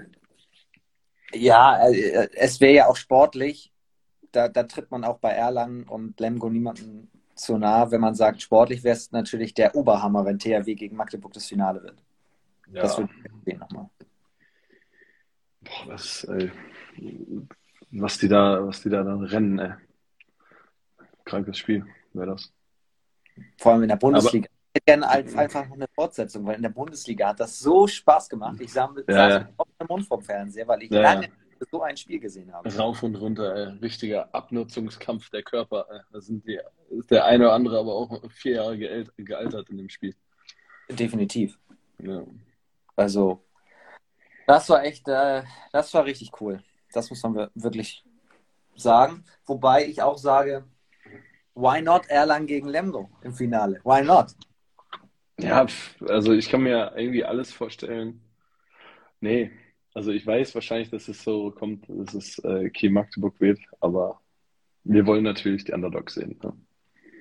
Ja, 1.34 1.90
äh, 1.90 2.30
es 2.34 2.60
wäre 2.60 2.74
ja 2.74 2.88
auch 2.88 2.96
sportlich. 2.96 3.72
Da, 4.32 4.48
da 4.50 4.64
tritt 4.64 4.92
man 4.92 5.04
auch 5.04 5.20
bei 5.20 5.32
Erlangen 5.32 5.84
und 5.84 6.20
Lemgo 6.20 6.50
niemanden 6.50 7.10
zu 7.36 7.58
nah, 7.58 7.92
wenn 7.92 8.02
man 8.02 8.16
sagt, 8.16 8.42
sportlich 8.42 8.84
wäre 8.84 8.96
es 8.96 9.12
natürlich 9.12 9.54
der 9.54 9.76
Oberhammer, 9.76 10.26
wenn 10.26 10.40
THW 10.40 10.76
gegen 10.76 10.96
Magdeburg 10.96 11.34
das 11.34 11.46
Finale 11.46 11.84
wird. 11.84 12.02
Ja. 12.72 12.82
Das 12.82 12.98
würde 12.98 13.14
ich 13.14 13.32
sehen 13.46 13.60
nochmal. 13.60 13.90
Boah, 15.68 15.94
was, 15.94 16.24
ey, 16.26 16.52
was 17.92 18.18
die 18.18 18.28
da, 18.28 18.66
was 18.66 18.82
die 18.82 18.90
da 18.90 19.04
dann 19.04 19.24
rennen, 19.24 19.60
ey. 19.60 19.74
Krankes 21.26 21.58
Spiel 21.58 21.86
wäre 22.14 22.28
das. 22.28 22.54
Vor 23.58 23.74
allem 23.74 23.84
in 23.84 23.90
der 23.90 23.98
Bundesliga. 23.98 24.48
Aber, 24.48 24.58
ich 24.74 24.82
hätte 24.82 24.86
gerne 24.86 25.10
einfach 25.10 25.68
noch 25.68 25.76
eine 25.76 25.88
Fortsetzung, 25.94 26.46
weil 26.46 26.56
in 26.56 26.62
der 26.62 26.70
Bundesliga 26.70 27.30
hat 27.30 27.40
das 27.40 27.60
so 27.60 27.88
Spaß 27.88 28.30
gemacht. 28.30 28.58
Ich 28.60 28.72
sammle 28.72 29.04
ja, 29.08 29.30
ja. 29.30 29.40
den 29.40 29.88
Mund 29.88 30.06
vom 30.06 30.22
Fernseher, 30.22 30.68
weil 30.68 30.84
ich 30.84 30.92
ja, 30.92 31.02
lange 31.02 31.30
so 31.72 31.82
ein 31.82 31.98
Spiel 31.98 32.20
gesehen 32.20 32.54
habe. 32.54 32.74
Rauf 32.76 33.02
und 33.04 33.16
runter, 33.16 33.56
ey. 33.56 33.78
richtiger 33.80 34.34
Abnutzungskampf 34.34 35.30
der 35.32 35.44
Körper. 35.44 35.88
Ey. 35.90 36.00
Da 36.12 36.22
sind 36.22 36.46
die, 36.48 36.60
ist 36.92 37.12
der 37.12 37.26
eine 37.26 37.46
oder 37.46 37.54
andere 37.54 37.80
aber 37.80 37.94
auch 37.94 38.32
vier 38.32 38.56
Jahre 38.56 38.78
gealtert 39.18 39.70
in 39.70 39.78
dem 39.78 39.90
Spiel. 39.90 40.16
Definitiv. 40.90 41.60
Ja. 42.00 42.24
Also, 42.96 43.44
das 44.48 44.70
war 44.70 44.84
echt, 44.84 45.08
äh, 45.08 45.44
das 45.72 45.94
war 45.94 46.06
richtig 46.06 46.32
cool. 46.42 46.64
Das 46.94 47.10
muss 47.10 47.22
man 47.22 47.50
wirklich 47.54 48.04
sagen. 48.76 49.24
Wobei 49.46 49.86
ich 49.86 50.02
auch 50.02 50.18
sage, 50.18 50.64
why 51.54 51.82
not 51.82 52.08
Erlangen 52.08 52.48
gegen 52.48 52.70
Lemgo 52.70 53.10
im 53.22 53.34
Finale? 53.34 53.80
Why 53.84 54.02
not? 54.02 54.28
Ja, 55.40 55.68
also 56.08 56.34
ich 56.34 56.50
kann 56.50 56.64
mir 56.64 56.94
irgendwie 56.96 57.24
alles 57.26 57.52
vorstellen. 57.52 58.22
Nee, 59.20 59.52
also 59.94 60.12
ich 60.12 60.26
weiß 60.26 60.56
wahrscheinlich, 60.56 60.90
dass 60.90 61.08
es 61.08 61.24
so 61.24 61.52
kommt, 61.52 61.86
dass 61.90 62.14
es 62.14 62.40
äh, 62.40 62.70
Kiel 62.70 62.92
Magdeburg 62.92 63.40
wird, 63.40 63.60
aber 63.82 64.22
wir 64.84 65.06
wollen 65.06 65.24
natürlich 65.24 65.66
die 65.66 65.74
Underdogs 65.74 66.14
sehen. 66.16 66.40
Ne? 66.42 66.54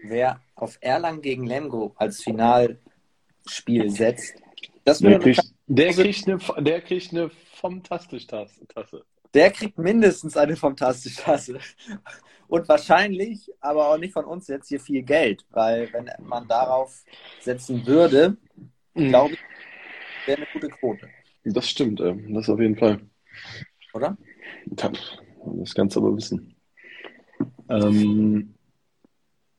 Wer 0.04 0.40
auf 0.54 0.78
Erlangen 0.80 1.22
gegen 1.22 1.46
Lemgo 1.46 1.92
als 1.96 2.22
Finalspiel 2.22 3.90
setzt, 3.90 4.34
das 4.84 5.00
der, 5.00 5.18
kriegt, 5.18 5.55
der, 5.66 5.92
kriegt 5.92 6.28
eine, 6.28 6.38
der 6.62 6.80
kriegt 6.80 7.12
eine 7.12 7.30
Fantastisch-Tasse. 7.30 8.66
Der 9.34 9.50
kriegt 9.50 9.78
mindestens 9.78 10.36
eine 10.36 10.56
Fantastisch-Tasse. 10.56 11.58
Und 12.48 12.68
wahrscheinlich, 12.68 13.50
aber 13.60 13.88
auch 13.88 13.98
nicht 13.98 14.12
von 14.12 14.24
uns 14.24 14.46
jetzt 14.48 14.68
hier 14.68 14.80
viel 14.80 15.02
Geld, 15.02 15.44
weil 15.50 15.92
wenn 15.92 16.08
man 16.20 16.46
darauf 16.46 17.04
setzen 17.40 17.84
würde, 17.86 18.36
mhm. 18.94 19.08
glaube 19.08 19.34
ich, 19.34 19.40
wäre 20.26 20.38
eine 20.38 20.46
gute 20.52 20.68
Quote. 20.68 21.08
Das 21.44 21.68
stimmt, 21.68 22.00
das 22.00 22.48
auf 22.48 22.60
jeden 22.60 22.76
Fall. 22.76 23.00
Oder? 23.94 24.16
Das 24.66 25.74
kannst 25.74 25.96
du 25.96 26.00
aber 26.00 26.16
wissen. 26.16 26.56
Ähm, 27.68 28.54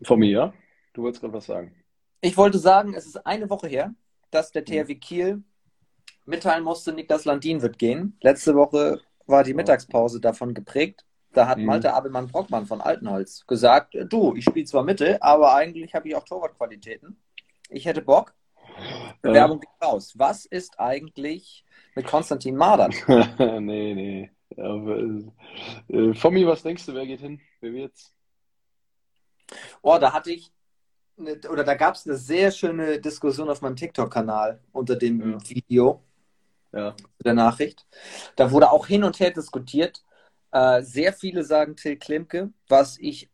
von 0.02 0.20
mir, 0.20 0.30
ja? 0.30 0.54
Du 0.94 1.04
wolltest 1.04 1.22
gerade 1.22 1.34
was 1.34 1.46
sagen. 1.46 1.74
Ich 2.22 2.36
wollte 2.38 2.58
sagen, 2.58 2.94
es 2.94 3.06
ist 3.06 3.26
eine 3.26 3.50
Woche 3.50 3.68
her, 3.68 3.94
dass 4.32 4.52
der 4.52 4.66
THW 4.66 4.96
Kiel 4.96 5.44
mitteilen 6.28 6.64
musste, 6.64 6.94
Niklas 6.94 7.26
Landin 7.26 7.62
wird 7.62 7.80
gehen. 7.80 8.18
Letzte 8.22 8.56
Woche 8.56 9.02
war 9.26 9.44
die 9.44 9.54
Mittagspause 9.54 10.20
davon 10.20 10.54
geprägt. 10.54 11.06
Da 11.34 11.48
hat 11.48 11.58
mhm. 11.58 11.66
Malte 11.66 11.94
Abelmann-Brockmann 11.94 12.66
von 12.66 12.82
Altenholz 12.82 13.46
gesagt, 13.46 13.96
du, 14.10 14.36
ich 14.36 14.46
spiele 14.46 14.66
zwar 14.66 14.84
Mitte, 14.84 15.22
aber 15.22 15.54
eigentlich 15.54 15.94
habe 15.94 16.08
ich 16.08 16.16
auch 16.16 16.24
Torwartqualitäten. 16.24 17.18
Ich 17.70 17.86
hätte 17.86 18.02
Bock. 18.02 18.34
Bewerbung 19.22 19.60
geht 19.60 19.70
raus. 19.84 20.14
Was 20.18 20.46
ist 20.46 20.80
eigentlich 20.80 21.66
mit 21.96 22.06
Konstantin 22.06 22.56
Madern? 22.56 22.94
nee, 23.66 23.94
nee. 23.94 24.32
Aber, 24.56 24.98
äh, 25.90 26.14
Fommi, 26.14 26.46
was 26.46 26.64
denkst 26.64 26.86
du, 26.86 26.94
wer 26.94 27.06
geht 27.06 27.20
hin? 27.22 27.40
Wer 27.60 27.74
wird's? 27.74 28.14
Oh, 29.82 29.98
da 30.00 30.14
hatte 30.14 30.32
ich 30.32 30.52
eine, 31.18 31.40
oder 31.50 31.64
da 31.64 31.76
gab 31.76 31.96
es 31.96 32.06
eine 32.06 32.18
sehr 32.18 32.52
schöne 32.52 33.00
Diskussion 33.00 33.50
auf 33.50 33.62
meinem 33.62 33.76
TikTok-Kanal 33.76 34.62
unter 34.72 34.96
dem 34.96 35.34
ja. 35.34 35.50
Video 35.50 36.04
ja. 36.72 36.96
der 37.24 37.34
Nachricht. 37.34 37.86
Da 38.36 38.52
wurde 38.52 38.72
auch 38.72 38.88
hin 38.88 39.04
und 39.04 39.20
her 39.20 39.32
diskutiert. 39.32 40.04
Äh, 40.52 40.82
sehr 40.82 41.14
viele 41.14 41.44
sagen 41.44 41.76
Till 41.76 41.98
Klimke, 41.98 42.52
was 42.68 42.98
ich 43.00 43.30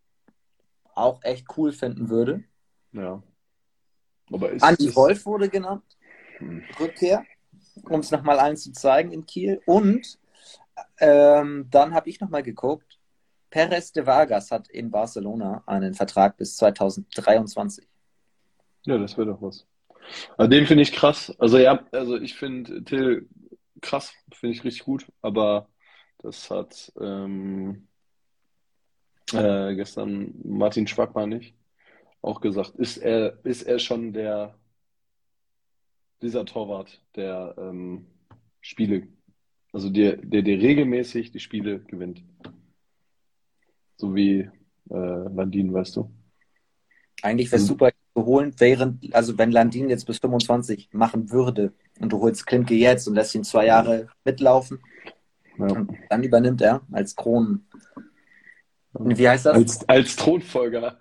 auch 0.96 1.24
echt 1.24 1.48
cool 1.58 1.72
finden 1.72 2.10
würde. 2.10 2.44
Ja. 2.92 3.22
Aber 4.32 4.52
ist, 4.52 4.64
Andi 4.64 4.88
ist... 4.88 4.96
Wolf 4.96 5.26
wurde 5.26 5.50
genannt. 5.50 5.84
Hm. 6.38 6.64
Rückkehr, 6.80 7.24
um 7.90 8.00
es 8.00 8.12
nochmal 8.12 8.40
allen 8.40 8.58
zu 8.58 8.72
zeigen 8.72 9.12
in 9.12 9.26
Kiel. 9.26 9.62
Und 9.66 10.20
ähm, 11.00 11.68
dann 11.70 11.94
habe 11.94 12.10
ich 12.10 12.20
nochmal 12.20 12.44
geguckt. 12.44 13.00
Perez 13.50 13.92
de 13.92 14.06
Vargas 14.06 14.50
hat 14.50 14.68
in 14.70 14.90
Barcelona 14.90 15.62
einen 15.68 15.94
Vertrag 15.94 16.38
bis 16.38 16.58
2023. 16.58 17.88
Ja, 18.86 18.98
das 18.98 19.16
wäre 19.16 19.28
doch 19.28 19.42
was. 19.42 19.66
Also 20.38 20.50
den 20.50 20.66
finde 20.66 20.84
ich 20.84 20.92
krass. 20.92 21.34
Also 21.40 21.58
ja, 21.58 21.86
also 21.92 22.18
ich 22.18 22.36
finde 22.36 22.84
Till 22.84 23.28
krass, 23.82 24.14
finde 24.34 24.56
ich 24.56 24.64
richtig 24.64 24.86
gut, 24.86 25.06
aber 25.22 25.68
das 26.20 26.50
hat 26.50 26.92
ähm, 27.00 27.88
äh, 29.34 29.76
gestern 29.76 30.34
Martin 30.44 30.88
Schwackmann 30.88 31.30
nicht 31.30 31.56
auch 32.22 32.40
gesagt. 32.42 32.76
Ist 32.76 32.98
er, 32.98 33.38
ist 33.44 33.64
er 33.64 33.80
schon 33.80 34.14
der 34.14 34.58
dieser 36.22 36.46
Torwart, 36.46 37.02
der 37.16 37.54
ähm, 37.58 38.08
Spiele, 38.62 39.08
also 39.74 39.90
der, 39.90 40.16
der, 40.18 40.42
der 40.42 40.58
regelmäßig 40.58 41.32
die 41.32 41.42
Spiele 41.42 41.82
gewinnt. 41.82 42.24
So 43.98 44.16
wie 44.16 44.50
äh, 44.90 45.28
Landin, 45.36 45.74
weißt 45.74 45.98
du? 45.98 46.12
Eigentlich 47.22 47.52
wäre 47.52 47.62
es 47.62 47.68
super, 47.68 47.92
zu 48.14 48.26
holen, 48.26 48.54
während, 48.58 49.14
also 49.14 49.38
wenn 49.38 49.52
Landin 49.52 49.90
jetzt 49.90 50.06
bis 50.06 50.20
25 50.20 50.90
machen 50.92 51.32
würde 51.32 51.74
und 52.00 52.10
du 52.10 52.22
holst 52.22 52.46
Klimke 52.46 52.76
jetzt 52.76 53.08
und 53.08 53.16
lässt 53.16 53.36
ihn 53.36 53.44
zwei 53.44 53.66
Jahre 53.66 54.08
mitlaufen, 54.24 54.80
ja. 55.58 55.86
dann 56.10 56.24
übernimmt 56.24 56.62
er 56.62 56.82
als 56.92 57.16
Kronen. 57.16 57.68
Wie 58.94 59.28
heißt 59.28 59.48
das? 59.48 59.56
Als, 59.56 59.90
als 59.90 60.16
Thronfolger. 60.16 60.98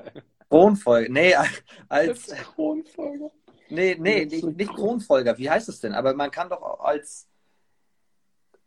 Thronfolger, 0.48 1.08
nee, 1.10 1.34
als, 1.34 1.62
als 1.88 2.26
Thronfolger. 2.26 3.30
Nee, 3.68 3.96
nee, 3.98 4.24
nicht, 4.26 4.44
nicht 4.44 4.74
Thronfolger. 4.74 5.36
Wie 5.38 5.48
heißt 5.48 5.68
es 5.68 5.80
denn? 5.80 5.94
Aber 5.94 6.14
man 6.14 6.30
kann 6.30 6.50
doch 6.50 6.80
als 6.80 7.26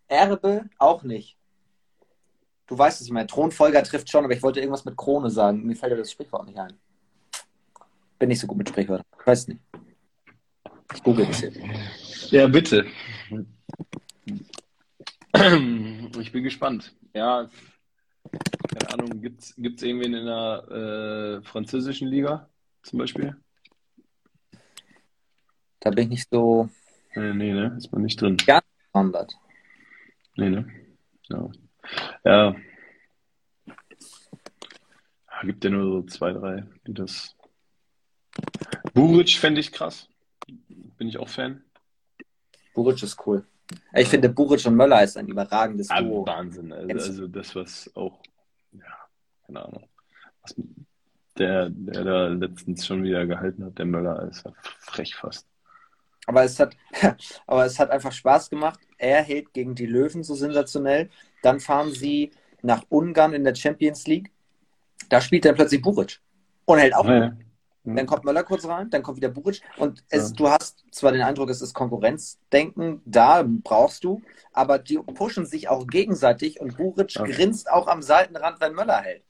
Erbe 0.07 0.65
auch 0.77 1.03
nicht. 1.03 1.37
Du 2.67 2.75
weißt 2.75 3.01
es, 3.01 3.07
ich 3.07 3.13
meine, 3.13 3.27
Thronfolger 3.27 3.83
trifft 3.83 4.09
schon, 4.09 4.23
aber 4.23 4.33
ich 4.33 4.41
wollte 4.41 4.59
irgendwas 4.59 4.85
mit 4.85 4.97
Krone 4.97 5.29
sagen. 5.29 5.63
Mir 5.63 5.75
fällt 5.75 5.91
ja 5.91 5.97
das 5.97 6.11
Sprichwort 6.11 6.47
nicht 6.47 6.57
ein 6.57 6.75
bin 8.19 8.29
nicht 8.29 8.39
so 8.39 8.47
gut 8.47 8.57
mit 8.57 8.69
Sprichwörtern. 8.69 9.05
Ich 9.19 9.27
weiß 9.27 9.47
nicht. 9.49 9.61
Ich 10.93 11.03
google 11.03 11.25
das 11.25 11.41
jetzt. 11.41 11.59
Ja, 12.31 12.47
bitte. 12.47 12.85
Ich 16.17 16.31
bin 16.31 16.43
gespannt. 16.43 16.95
Ja, 17.13 17.49
keine 18.79 18.93
Ahnung, 18.93 19.21
gibt 19.21 19.41
es 19.41 19.57
irgendwen 19.83 20.13
in 20.13 20.25
der 20.25 21.41
äh, 21.41 21.45
französischen 21.45 22.07
Liga 22.07 22.49
zum 22.83 22.99
Beispiel? 22.99 23.35
Da 25.81 25.89
bin 25.91 26.05
ich 26.05 26.09
nicht 26.09 26.29
so. 26.31 26.69
Nee, 27.15 27.33
nee, 27.33 27.53
ne? 27.53 27.75
Ist 27.77 27.91
man 27.91 28.01
nicht 28.03 28.19
drin. 28.19 28.37
Ja, 28.47 28.61
Standard. 28.89 29.33
Nee, 30.35 30.49
ne? 30.49 30.65
Ja. 31.29 31.49
Ja. 32.23 32.55
Gibt 35.43 35.63
ja 35.63 35.69
nur 35.69 35.83
so 35.83 36.01
zwei, 36.07 36.33
drei, 36.33 36.63
die 36.87 36.93
das 36.93 37.35
Buric 38.93 39.37
fände 39.37 39.61
ich 39.61 39.71
krass. 39.71 40.07
Bin 40.97 41.07
ich 41.07 41.17
auch 41.17 41.29
Fan. 41.29 41.63
Buric 42.73 43.01
ist 43.03 43.25
cool. 43.25 43.45
Ich 43.93 44.07
finde, 44.07 44.29
Buric 44.29 44.65
und 44.65 44.75
Möller 44.75 45.03
ist 45.03 45.17
ein 45.17 45.27
überragendes 45.27 45.89
ah, 45.89 46.01
Duo. 46.01 46.25
Wahnsinn. 46.25 46.71
Also, 46.71 47.09
also, 47.09 47.27
das, 47.27 47.55
was 47.55 47.91
auch, 47.95 48.19
ja, 48.73 48.83
keine 49.45 49.65
Ahnung. 49.65 49.89
Was 50.41 50.55
der, 51.37 51.69
der 51.69 52.03
da 52.03 52.27
letztens 52.27 52.85
schon 52.85 53.03
wieder 53.03 53.25
gehalten 53.25 53.65
hat, 53.65 53.77
der 53.77 53.85
Möller, 53.85 54.27
ist 54.29 54.45
ja 54.45 54.53
frech 54.79 55.15
fast. 55.15 55.47
Aber 56.27 56.43
es 56.43 56.59
hat, 56.59 56.75
aber 57.47 57.65
es 57.65 57.79
hat 57.79 57.89
einfach 57.89 58.11
Spaß 58.11 58.49
gemacht. 58.49 58.79
er 58.97 59.21
hält 59.21 59.53
gegen 59.53 59.75
die 59.75 59.85
Löwen 59.85 60.23
so 60.23 60.35
sensationell. 60.35 61.09
Dann 61.41 61.59
fahren 61.59 61.91
sie 61.91 62.31
nach 62.61 62.83
Ungarn 62.89 63.33
in 63.33 63.43
der 63.43 63.55
Champions 63.55 64.07
League. 64.07 64.31
Da 65.09 65.21
spielt 65.21 65.45
dann 65.45 65.55
plötzlich 65.55 65.81
Buric 65.81 66.19
und 66.65 66.79
hält 66.79 66.95
auch. 66.95 67.05
Ja, 67.05 67.17
ja. 67.17 67.37
Dann 67.85 68.05
kommt 68.05 68.25
Möller 68.25 68.43
kurz 68.43 68.65
rein, 68.65 68.89
dann 68.89 69.03
kommt 69.03 69.17
wieder 69.17 69.29
Buric. 69.29 69.61
Und 69.77 70.03
es, 70.09 70.29
Ja. 70.29 70.35
du 70.35 70.49
hast 70.49 70.83
zwar 70.91 71.11
den 71.11 71.21
Eindruck, 71.21 71.49
es 71.49 71.61
ist 71.61 71.73
Konkurrenzdenken, 71.73 73.01
da 73.05 73.43
brauchst 73.47 74.03
du, 74.03 74.21
aber 74.53 74.79
die 74.79 74.97
pushen 74.97 75.45
sich 75.45 75.69
auch 75.69 75.85
gegenseitig 75.87 76.59
und 76.59 76.77
Buric 76.77 77.13
Ja. 77.13 77.23
grinst 77.23 77.69
auch 77.69 77.87
am 77.87 78.01
Seitenrand, 78.01 78.59
wenn 78.59 78.73
Möller 78.73 79.01
hält. 79.01 79.23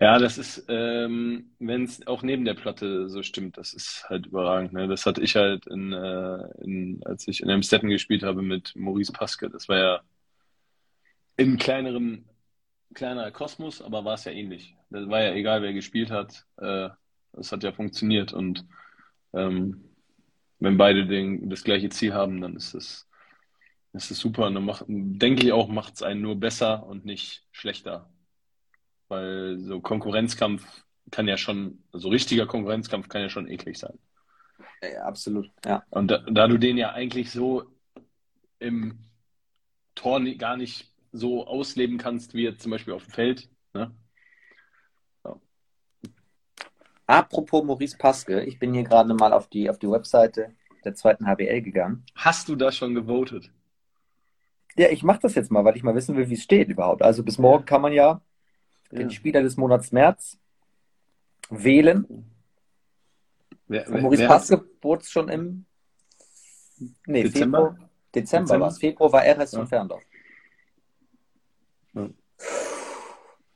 Ja, 0.00 0.18
das 0.18 0.36
ist, 0.36 0.64
ähm, 0.68 1.52
wenn 1.60 1.84
es 1.84 2.04
auch 2.06 2.22
neben 2.22 2.44
der 2.44 2.54
Platte 2.54 3.08
so 3.08 3.22
stimmt, 3.22 3.56
das 3.56 3.72
ist 3.72 4.04
halt 4.08 4.26
überragend. 4.26 4.72
Ne? 4.72 4.88
Das 4.88 5.06
hatte 5.06 5.20
ich 5.20 5.36
halt 5.36 5.66
in, 5.68 5.92
äh, 5.92 6.48
in, 6.62 7.00
als 7.04 7.28
ich 7.28 7.40
in 7.40 7.50
Amstetten 7.50 7.88
gespielt 7.88 8.22
habe 8.24 8.42
mit 8.42 8.74
Maurice 8.74 9.12
Paske. 9.12 9.48
Das 9.48 9.68
war 9.68 9.78
ja 9.78 10.00
in 11.36 11.56
kleinerem, 11.56 12.24
kleinerer 12.94 13.30
Kosmos, 13.30 13.80
aber 13.80 14.04
war 14.04 14.14
es 14.14 14.24
ja 14.24 14.32
ähnlich. 14.32 14.76
Das 14.90 15.08
war 15.08 15.22
ja 15.22 15.34
egal, 15.34 15.62
wer 15.62 15.72
gespielt 15.72 16.10
hat. 16.10 16.44
Äh, 16.58 16.90
es 17.32 17.52
hat 17.52 17.62
ja 17.62 17.72
funktioniert 17.72 18.32
und 18.32 18.66
ähm, 19.32 19.90
wenn 20.60 20.76
beide 20.76 21.06
den, 21.06 21.48
das 21.48 21.64
gleiche 21.64 21.88
Ziel 21.88 22.14
haben, 22.14 22.40
dann 22.40 22.54
ist 22.54 22.74
es, 22.74 23.08
ist 23.92 24.10
es 24.10 24.18
super. 24.18 24.46
Und 24.46 24.54
dann 24.54 24.64
macht, 24.64 24.84
denke 24.86 25.44
ich 25.44 25.52
auch, 25.52 25.68
macht 25.68 25.94
es 25.94 26.02
einen 26.02 26.20
nur 26.20 26.38
besser 26.38 26.86
und 26.86 27.04
nicht 27.04 27.46
schlechter. 27.50 28.10
Weil 29.08 29.58
so 29.58 29.80
Konkurrenzkampf 29.80 30.84
kann 31.10 31.26
ja 31.26 31.36
schon, 31.36 31.82
so 31.92 32.10
richtiger 32.10 32.46
Konkurrenzkampf 32.46 33.08
kann 33.08 33.22
ja 33.22 33.30
schon 33.30 33.48
eklig 33.48 33.78
sein. 33.78 33.98
Ja, 34.82 35.02
absolut, 35.02 35.50
ja. 35.64 35.82
Und 35.90 36.10
da, 36.10 36.18
da 36.18 36.46
du 36.46 36.58
den 36.58 36.78
ja 36.78 36.92
eigentlich 36.92 37.30
so 37.30 37.64
im 38.58 38.98
Tor 39.94 40.20
gar 40.36 40.56
nicht 40.56 40.92
so 41.12 41.46
ausleben 41.46 41.98
kannst, 41.98 42.34
wie 42.34 42.42
jetzt 42.42 42.62
zum 42.62 42.70
Beispiel 42.70 42.94
auf 42.94 43.04
dem 43.04 43.12
Feld, 43.12 43.48
ne? 43.74 43.94
Apropos 47.10 47.64
Maurice 47.64 47.98
Paske, 47.98 48.44
ich 48.44 48.60
bin 48.60 48.72
hier 48.72 48.84
gerade 48.84 49.12
mal 49.14 49.32
auf 49.32 49.48
die, 49.48 49.68
auf 49.68 49.80
die 49.80 49.90
Webseite 49.90 50.54
der 50.84 50.94
zweiten 50.94 51.26
HBL 51.26 51.60
gegangen. 51.60 52.04
Hast 52.14 52.48
du 52.48 52.54
da 52.54 52.70
schon 52.70 52.94
gewotet? 52.94 53.50
Ja, 54.76 54.90
ich 54.90 55.02
mache 55.02 55.18
das 55.22 55.34
jetzt 55.34 55.50
mal, 55.50 55.64
weil 55.64 55.76
ich 55.76 55.82
mal 55.82 55.96
wissen 55.96 56.16
will, 56.16 56.28
wie 56.30 56.34
es 56.34 56.44
steht 56.44 56.68
überhaupt. 56.68 57.02
Also 57.02 57.24
bis 57.24 57.36
morgen 57.38 57.64
kann 57.64 57.82
man 57.82 57.92
ja 57.92 58.20
den 58.92 59.10
Spieler 59.10 59.42
des 59.42 59.56
Monats 59.56 59.90
März 59.90 60.38
wählen. 61.48 62.30
Wer, 63.66 63.86
wer, 63.88 64.02
Maurice 64.02 64.22
wer 64.22 64.28
Paske 64.28 64.64
wurde 64.80 65.02
es 65.02 65.10
schon 65.10 65.28
im 65.30 65.66
nee, 67.06 67.24
Dezember? 67.24 67.70
Februar. 67.70 67.90
Dezember, 68.14 68.44
Dezember? 68.44 68.60
war 68.60 68.68
es. 68.68 68.78
Februar 68.78 69.12
war 69.12 69.22
RS 69.24 69.52
Ja. 69.52 69.58
von 69.58 69.66
Ferndorf. 69.66 70.02
Ja. 71.94 72.08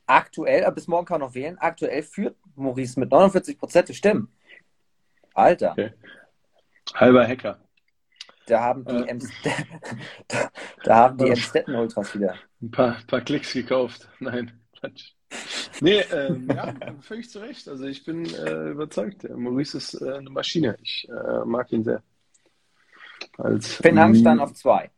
Aktuell, 0.07 0.63
aber 0.65 0.75
bis 0.75 0.87
morgen 0.87 1.05
kann 1.05 1.19
man 1.19 1.29
noch 1.29 1.35
wählen, 1.35 1.57
aktuell 1.57 2.03
führt 2.03 2.35
Maurice 2.55 2.99
mit 2.99 3.09
49 3.11 3.57
Prozent 3.57 3.89
der 3.89 3.93
Stimmen. 3.93 4.31
Alter, 5.33 5.71
Okay. 5.71 5.91
Halber 6.93 7.27
Hacker. 7.27 7.59
da 8.45 8.61
haben 8.61 8.85
die, 8.85 8.93
Ja. 8.93 9.03
Emst 9.05 9.33
da, 10.27 10.51
da 10.83 10.95
haben 10.95 11.17
die. 11.17 11.29
Emstetten 11.29 11.75
Ultras 11.75 12.13
wieder. 12.15 12.35
Ein 12.61 12.69
paar, 12.71 12.97
paar 13.07 13.21
Klicks 13.21 13.53
gekauft. 13.53 14.07
Nein, 14.19 14.51
Quatsch. 14.79 15.13
Nee, 15.81 16.01
ähm, 16.13 16.47
ja, 16.47 16.73
völlig 17.01 17.29
zu 17.29 17.39
Recht. 17.39 17.67
Also 17.67 17.85
ich 17.85 18.05
bin 18.05 18.25
äh, 18.25 18.69
überzeugt. 18.69 19.27
Maurice 19.27 19.77
ist 19.77 19.95
äh, 20.01 20.13
eine 20.13 20.29
Maschine. 20.29 20.77
Ich 20.81 21.07
äh, 21.09 21.43
mag 21.45 21.71
ihn 21.73 21.83
sehr. 21.83 22.03
Als, 23.37 23.73
Finn 23.73 23.99
Hangstein 23.99 24.39
auf 24.39 24.53
zwei. 24.53 24.91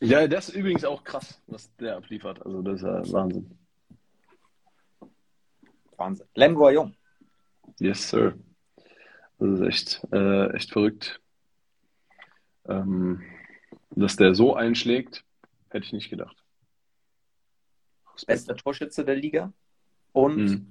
Ja, 0.00 0.26
das 0.28 0.50
ist 0.50 0.54
übrigens 0.56 0.84
auch 0.84 1.02
krass, 1.02 1.40
was 1.46 1.74
der 1.76 1.96
abliefert. 1.96 2.44
Also 2.44 2.62
das 2.62 2.76
ist 2.76 2.82
ja 2.82 3.12
Wahnsinn. 3.12 3.58
Wahnsinn. 6.00 6.26
Lem 6.34 6.54
Goyon. 6.54 6.96
Yes, 7.78 8.08
sir. 8.08 8.34
Das 9.38 9.60
ist 9.60 9.60
echt, 9.62 10.06
äh, 10.12 10.48
echt 10.54 10.72
verrückt. 10.72 11.20
Ähm, 12.68 13.22
dass 13.90 14.16
der 14.16 14.34
so 14.34 14.54
einschlägt, 14.54 15.24
hätte 15.70 15.84
ich 15.86 15.92
nicht 15.92 16.10
gedacht. 16.10 16.36
Bester 18.26 18.56
Torschütze 18.56 19.04
der 19.04 19.16
Liga. 19.16 19.52
Und 20.12 20.36
Mhm. 20.36 20.66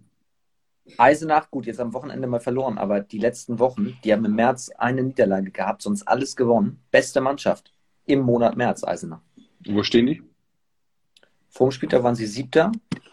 Eisenach, 0.98 1.50
gut, 1.52 1.66
jetzt 1.68 1.80
am 1.80 1.94
Wochenende 1.94 2.28
mal 2.28 2.40
verloren, 2.40 2.78
aber 2.80 3.00
die 3.00 3.20
letzten 3.20 3.60
Wochen, 3.60 3.98
die 4.04 4.12
haben 4.12 4.26
im 4.26 4.34
März 4.36 4.70
eine 4.72 5.04
Niederlage 5.04 5.52
gehabt, 5.52 5.84
sonst 5.84 6.04
alles 6.08 6.36
gewonnen. 6.36 6.84
Beste 6.92 7.22
Mannschaft 7.22 7.72
im 8.06 8.22
Monat 8.22 8.58
März, 8.58 8.84
Eisenach. 8.84 9.22
Wo 9.66 9.84
stehen 9.84 10.08
die? 10.08 10.24
Vor 11.50 11.68
dem 11.70 11.72
Spieltag 11.72 12.04
waren 12.04 12.16
sie 12.16 12.26
Siebter. 12.26 12.72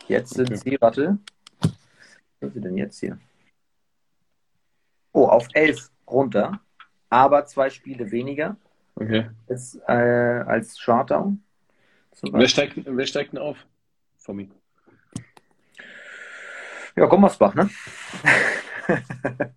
Jetzt 0.09 0.35
sind 0.35 0.51
Okay. 0.53 0.71
sie, 0.71 0.79
warte, 0.81 1.19
was 2.41 2.53
sind 2.53 2.55
sie 2.55 2.61
denn 2.61 2.77
jetzt 2.77 3.01
hier? 3.01 3.19
Oh, 5.13 5.27
auf 5.27 5.49
elf 5.55 5.91
runter, 6.07 6.61
aber 7.09 7.47
zwei 7.47 7.71
Spiele 7.71 8.11
weniger 8.11 8.57
Okay. 8.95 9.31
als, 9.49 9.79
äh, 9.87 9.93
als. 10.47 10.75
Zum 10.75 12.33
Wer 12.33 12.49
steigt, 12.49 12.81
wer 12.85 13.07
steigt 13.07 13.33
denn 13.33 13.41
auf? 13.41 13.67
Von 14.19 14.37
mir. 14.37 14.49
Ja, 16.97 17.05
Gummersbach, 17.07 17.55
ne? 17.55 17.69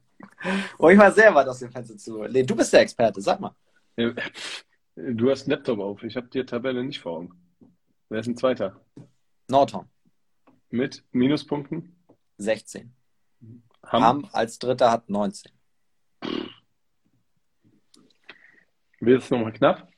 oh, 0.77 0.89
ich 0.89 0.97
war 0.97 1.11
sehr 1.11 1.33
weit 1.33 1.47
aus 1.47 1.59
dem 1.59 1.71
Fenster 1.71 1.97
zu. 1.97 2.21
Du 2.27 2.55
bist 2.55 2.73
der 2.73 2.81
Experte, 2.81 3.21
sag 3.21 3.39
mal. 3.39 3.55
Ja, 3.95 4.11
Du 4.95 5.31
hast 5.31 5.43
einen 5.43 5.51
Laptop 5.51 5.79
auf. 5.79 6.03
Ich 6.03 6.17
habe 6.17 6.27
die 6.27 6.45
Tabelle 6.45 6.83
nicht 6.83 6.99
vor 6.99 7.19
Augen. 7.19 7.31
Wer 8.09 8.19
ist 8.19 8.27
ein 8.27 8.35
Zweiter? 8.35 8.81
Nordhorn, 9.47 9.87
Mit 10.69 11.05
Minuspunkten? 11.11 11.95
16. 12.39 12.93
Hamm. 13.85 14.03
Hamm 14.03 14.29
als 14.31 14.59
Dritter 14.59 14.91
hat 14.91 15.09
19. 15.09 15.51
Wird 19.01 19.21
es 19.21 19.29
nochmal 19.29 19.53
knapp? 19.53 19.91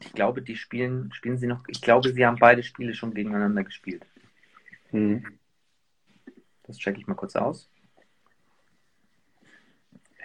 Ich 0.00 0.12
glaube, 0.12 0.42
die 0.42 0.56
spielen, 0.56 1.12
spielen 1.12 1.38
sie 1.38 1.46
noch. 1.46 1.62
Ich 1.68 1.80
glaube, 1.80 2.12
sie 2.12 2.26
haben 2.26 2.38
beide 2.38 2.62
Spiele 2.62 2.94
schon 2.94 3.14
gegeneinander 3.14 3.64
gespielt. 3.64 4.06
Mhm. 4.90 5.38
Das 6.64 6.78
checke 6.78 7.00
ich 7.00 7.06
mal 7.06 7.14
kurz 7.14 7.36
aus. 7.36 7.70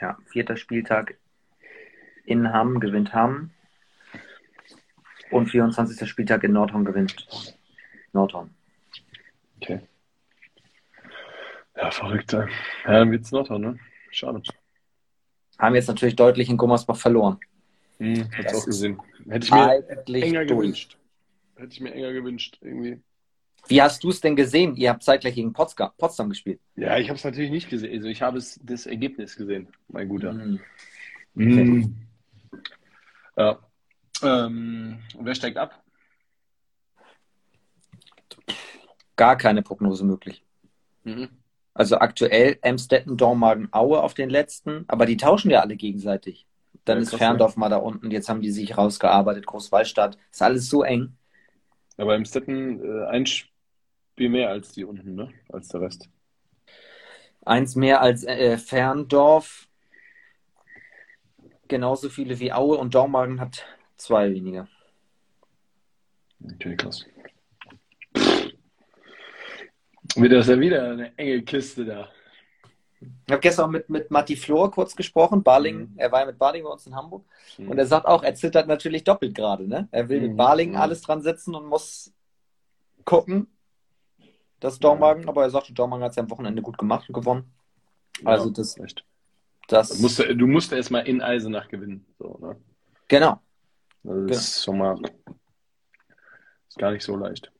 Ja, 0.01 0.17
vierter 0.25 0.57
Spieltag 0.57 1.17
in 2.25 2.51
Hamm 2.51 2.79
gewinnt 2.79 3.13
Hamm. 3.13 3.51
Und 5.31 5.47
24. 5.47 6.07
Spieltag 6.09 6.43
in 6.43 6.53
Nordhorn 6.53 6.85
gewinnt 6.85 7.27
Nordhorn. 8.13 8.55
Okay. 9.65 9.81
Ja, 11.75 11.91
verrückt. 11.91 12.33
Ja, 12.33 12.47
dann 12.85 13.11
wird's 13.11 13.31
Nordhorn, 13.31 13.61
ne? 13.61 13.79
Schade. 14.11 14.41
Haben 15.57 15.75
jetzt 15.75 15.87
natürlich 15.87 16.15
deutlich 16.15 16.49
in 16.49 16.57
Gummersbach 16.57 16.95
verloren. 16.95 17.39
Mhm, 17.97 18.29
hab's 18.37 18.53
auch 18.53 18.65
gesehen. 18.65 19.01
Hätte 19.27 19.45
ich 19.45 19.51
mir 19.51 20.21
enger 20.21 20.45
durch. 20.45 20.47
gewünscht. 20.47 20.97
Hätte 21.55 21.73
ich 21.73 21.81
mir 21.81 21.93
enger 21.93 22.13
gewünscht, 22.13 22.59
irgendwie. 22.61 23.01
Wie 23.67 23.81
hast 23.81 24.03
du 24.03 24.09
es 24.09 24.21
denn 24.21 24.35
gesehen? 24.35 24.75
Ihr 24.75 24.91
habt 24.91 25.01
zeitgleich 25.01 25.33
gegen 25.33 25.51
Potsdam, 25.51 25.91
Potsdam 25.97 26.29
gespielt. 26.29 26.59
Ja, 26.75 26.97
ich 26.97 27.09
habe 27.09 27.17
es 27.17 27.23
natürlich 27.23 27.49
nicht 27.49 27.69
gesehen. 27.69 27.91
Also 27.95 28.07
ich 28.07 28.21
habe 28.21 28.37
es 28.37 28.59
das 28.63 28.85
Ergebnis 28.85 29.35
gesehen, 29.35 29.69
mein 29.87 30.07
Guter. 30.07 30.33
Mhm. 30.33 30.59
Mhm. 31.33 31.95
Ja. 33.35 33.59
Ähm, 34.21 34.99
wer 35.19 35.35
steigt 35.35 35.57
ab? 35.57 35.81
Gar 39.17 39.35
keine 39.37 39.61
Prognose 39.61 40.05
möglich. 40.05 40.45
Mhm. 41.05 41.29
Also 41.73 41.97
aktuell 41.99 42.57
Emstetten, 42.61 43.17
Dormagen, 43.17 43.69
Aue 43.71 44.01
auf 44.01 44.13
den 44.13 44.29
letzten, 44.29 44.85
aber 44.87 45.05
die 45.05 45.17
tauschen 45.17 45.51
ja 45.51 45.61
alle 45.61 45.75
gegenseitig. 45.75 46.47
Dann 46.85 46.97
Ja, 46.97 47.01
ist 47.01 47.13
Ferndorf 47.13 47.57
mal 47.57 47.69
da 47.69 47.77
unten, 47.77 48.11
jetzt 48.11 48.29
haben 48.29 48.41
die 48.41 48.51
sich 48.51 48.77
rausgearbeitet, 48.77 49.45
Großwallstadt. 49.45 50.17
Ist 50.31 50.41
alles 50.41 50.69
so 50.69 50.83
eng. 50.83 51.17
Aber 51.97 52.15
im 52.15 52.23
Stetten 52.25 52.81
äh, 52.83 53.05
ein 53.07 53.25
Spiel 53.25 54.29
mehr 54.29 54.49
als 54.49 54.73
die 54.73 54.85
unten, 54.85 55.15
ne? 55.15 55.33
Als 55.49 55.69
der 55.69 55.81
Rest. 55.81 56.09
Eins 57.45 57.75
mehr 57.75 58.01
als 58.01 58.23
äh, 58.23 58.57
Ferndorf. 58.57 59.67
Genauso 61.67 62.09
viele 62.09 62.39
wie 62.39 62.51
Aue 62.53 62.77
und 62.77 62.95
Dormagen 62.95 63.39
hat 63.39 63.65
zwei 63.97 64.31
weniger. 64.33 64.67
Okay, 66.53 66.75
krass. 66.77 67.05
Wieder 70.15 70.39
ist 70.39 70.47
ja 70.49 70.59
wieder 70.59 70.91
eine 70.91 71.17
enge 71.17 71.41
Kiste 71.43 71.85
da. 71.85 72.09
Ich 73.01 73.31
habe 73.31 73.41
gestern 73.41 73.71
mit, 73.71 73.89
mit 73.89 74.09
Matti 74.09 74.35
Flor 74.35 74.71
kurz 74.71 74.95
gesprochen, 74.95 75.43
Barling, 75.43 75.77
Mhm. 75.79 75.93
er 75.97 76.11
war 76.11 76.21
ja 76.21 76.25
mit 76.27 76.39
Barling 76.39 76.63
bei 76.63 76.69
uns 76.69 76.87
in 76.87 76.95
Hamburg. 76.95 77.25
Mhm. 77.57 77.69
Und 77.71 77.77
er 77.77 77.85
sagt 77.85 78.05
auch, 78.05 78.23
er 78.23 78.33
zittert 78.35 78.67
natürlich 78.67 79.03
doppelt 79.03 79.35
gerade. 79.35 79.67
Ne? 79.67 79.87
Er 79.91 80.07
will 80.09 80.21
mit 80.21 80.31
Mhm. 80.31 80.37
Barling 80.37 80.69
Mhm. 80.71 80.77
alles 80.77 81.01
dran 81.01 81.21
setzen 81.21 81.53
und 81.55 81.65
muss 81.67 82.13
gucken, 83.03 83.47
dass 84.59 84.79
Dormagen, 84.79 85.27
aber 85.27 85.43
er 85.43 85.49
sagte, 85.49 85.73
Dormagen 85.73 86.03
hat 86.03 86.11
es 86.11 86.15
ja 86.15 86.23
am 86.23 86.31
Wochenende 86.31 86.61
gut 86.61 86.77
gemacht 86.77 87.07
und 87.09 87.13
gewonnen. 87.13 87.53
Also 88.23 88.47
Ja, 88.47 88.53
das, 88.53 88.77
echt. 88.79 89.05
das 89.67 89.89
Du 89.89 90.01
musst, 90.01 90.19
du 90.19 90.47
musst 90.47 90.71
erst 90.71 90.89
mal 90.89 90.99
in 91.01 91.21
Eisenach 91.21 91.67
gewinnen. 91.67 92.05
So, 92.17 92.37
ne? 92.41 92.55
Genau. 93.07 93.41
Das 94.03 94.37
ist 94.37 94.63
schon 94.63 94.77
mal 94.77 94.97
ist 96.67 96.77
gar 96.77 96.91
nicht 96.91 97.03
so 97.03 97.15
leicht. 97.15 97.51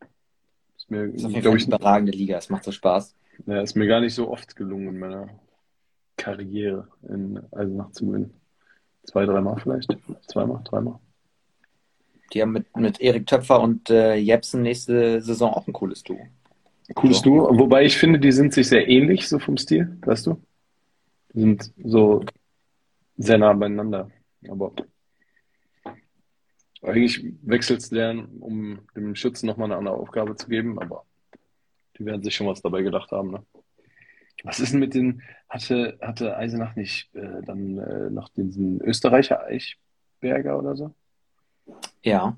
Ist 0.85 0.91
mir, 0.91 1.07
Das 1.11 1.23
ist 1.23 1.25
auf 1.25 1.31
jeden 1.31 1.41
glaub 1.41 1.53
Fall 1.53 1.57
ich, 1.57 1.65
eine 1.67 1.75
überragende 1.75 2.11
Liga. 2.11 2.37
Es 2.37 2.49
macht 2.49 2.63
so 2.63 2.71
Spaß. 2.71 3.15
ja, 3.47 3.61
ist 3.61 3.75
mir 3.75 3.87
gar 3.87 4.01
nicht 4.01 4.13
so 4.15 4.29
oft 4.29 4.55
gelungen 4.55 4.89
in 4.89 4.99
meiner 4.99 5.29
Karriere 6.17 6.87
in 7.09 7.39
Eisenach 7.51 7.91
zu 7.91 8.05
gewinnen. 8.07 8.33
Zwei, 9.03 9.25
dreimal 9.25 9.59
vielleicht. 9.59 9.95
Zweimal, 10.27 10.61
dreimal. 10.63 10.99
Die 12.33 12.41
haben 12.41 12.51
mit, 12.53 12.75
mit 12.75 12.99
Erik 13.01 13.27
Töpfer 13.27 13.61
und 13.61 13.89
äh, 13.89 14.15
Jepsen 14.15 14.61
nächste 14.63 15.21
Saison 15.21 15.53
auch 15.53 15.67
ein 15.67 15.73
cooles 15.73 16.03
Duo. 16.03 16.19
Cooles 16.95 17.17
So. 17.17 17.23
Duo. 17.23 17.59
Wobei 17.59 17.85
ich 17.85 17.97
finde, 17.97 18.19
die 18.19 18.31
sind 18.31 18.53
sich 18.53 18.67
sehr 18.67 18.87
ähnlich, 18.87 19.27
so 19.27 19.39
vom 19.39 19.57
Stil, 19.57 19.97
weißt 20.05 20.27
du? 20.27 20.41
Die 21.33 21.41
sind 21.41 21.71
so 21.83 22.23
sehr 23.17 23.37
nah 23.37 23.53
beieinander. 23.53 24.09
Aber 24.49 24.73
eigentlich 26.85 27.33
wechselst 27.41 27.91
du 27.91 27.95
deren, 27.95 28.25
um 28.39 28.79
dem 28.95 29.15
Schützen 29.15 29.47
nochmal 29.47 29.71
eine 29.71 29.77
andere 29.77 29.95
Aufgabe 29.95 30.35
zu 30.35 30.47
geben, 30.47 30.79
aber 30.79 31.05
die 31.97 32.05
werden 32.05 32.23
sich 32.23 32.35
schon 32.35 32.47
was 32.47 32.61
dabei 32.61 32.81
gedacht 32.81 33.11
haben, 33.11 33.31
ne? 33.31 33.45
Was 34.43 34.59
ist 34.59 34.73
denn 34.73 34.79
mit 34.79 34.93
den, 34.93 35.23
hatte, 35.49 35.97
hatte 36.01 36.37
Eisenach 36.37 36.75
nicht 36.75 37.13
äh, 37.15 37.41
dann 37.43 37.79
äh, 37.79 38.09
noch 38.11 38.29
diesen 38.29 38.79
Österreicher 38.81 39.43
Eichberger 39.45 40.59
oder 40.59 40.75
so? 40.75 40.93
Ja. 42.03 42.37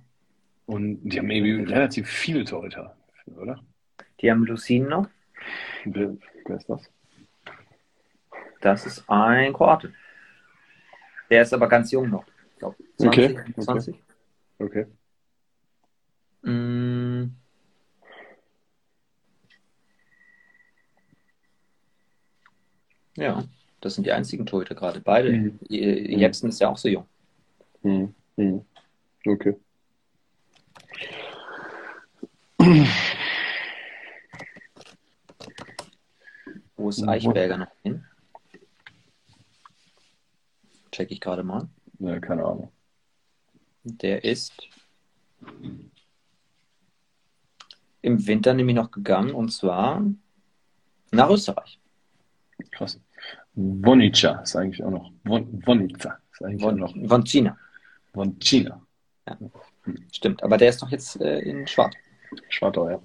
Und 0.67 1.01
die 1.01 1.19
haben 1.19 1.29
irgendwie 1.29 1.73
relativ 1.73 2.07
viele 2.07 2.45
Torhüter, 2.45 2.95
oder? 3.35 3.59
Die 4.21 4.31
haben 4.31 4.45
Lucin 4.45 4.87
noch. 4.87 5.09
Wer, 5.83 6.15
wer 6.45 6.55
ist 6.55 6.69
das? 6.69 6.89
Das 8.61 8.85
ist 8.85 9.09
ein 9.09 9.51
Kroate. 9.51 9.93
Der 11.29 11.41
ist 11.41 11.53
aber 11.53 11.67
ganz 11.67 11.91
jung 11.91 12.09
noch. 12.09 12.25
Ich 12.51 12.59
glaube, 12.59 12.75
20, 12.97 13.07
Okay, 13.07 13.39
okay. 13.39 13.61
20. 13.61 14.03
Okay. 14.59 14.85
Mm. 16.43 17.25
Ja, 23.15 23.43
das 23.81 23.95
sind 23.95 24.05
die 24.05 24.11
einzigen 24.11 24.45
Torhüter 24.45 24.75
gerade. 24.75 24.99
Beide. 25.01 25.31
Mhm. 25.31 25.59
Mhm. 25.69 26.19
Jepsen 26.19 26.49
ist 26.49 26.59
ja 26.61 26.69
auch 26.69 26.77
so 26.77 26.87
jung. 26.87 27.05
Hm, 27.81 28.13
hm. 28.37 28.65
Okay. 29.25 29.55
Wo 36.75 36.89
ist 36.89 37.01
Mhm. 37.01 37.09
Eichberger 37.09 37.57
noch 37.57 37.71
hin? 37.83 38.03
Check 40.91 41.11
ich 41.11 41.21
gerade 41.21 41.43
mal. 41.43 41.67
Ja, 41.99 42.19
keine 42.19 42.43
Ahnung. 42.45 42.71
Der 43.87 44.23
ist 44.23 44.53
im 48.01 48.27
Winter 48.27 48.53
nämlich 48.53 48.75
noch 48.75 48.91
gegangen 48.91 49.31
und 49.31 49.49
zwar 49.49 50.03
nach 51.11 51.29
Österreich. 51.29 51.79
Krass. 52.71 52.99
Vonica 53.53 54.41
ist 54.41 54.55
eigentlich 54.55 54.83
auch 54.83 54.91
noch. 54.91 55.11
Von, 55.25 55.65
Vonica 55.65 56.19
ist 56.31 56.43
eigentlich 56.43 56.63
auch 56.63 56.69
Von, 56.69 56.79
noch. 56.79 57.07
von 57.07 57.23
China. 57.23 57.57
Von 58.13 58.37
China. 58.39 58.85
Stimmt, 60.11 60.43
aber 60.43 60.57
der 60.57 60.69
ist 60.69 60.81
doch 60.81 60.89
jetzt 60.89 61.19
äh, 61.21 61.39
in 61.39 61.65
Schwarz. 61.65 61.95
Schwartau, 62.49 62.89
ja. 62.89 63.01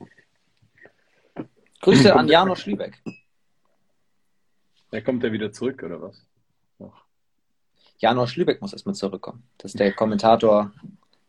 Grüße 1.81 2.15
an 2.15 2.29
Janosch 2.29 2.67
Lübeck. 2.67 3.01
Da 4.91 5.01
kommt 5.01 5.23
er 5.25 5.33
wieder 5.33 5.53
zurück, 5.53 5.83
oder 5.83 6.03
was? 6.03 6.27
Janosch 8.03 8.37
Lübeck 8.37 8.61
muss 8.61 8.73
erstmal 8.73 8.97
zurückkommen. 8.97 9.45
Das 9.59 9.73
ist 9.73 9.81
der 9.81 9.93
Kommentator 9.93 10.73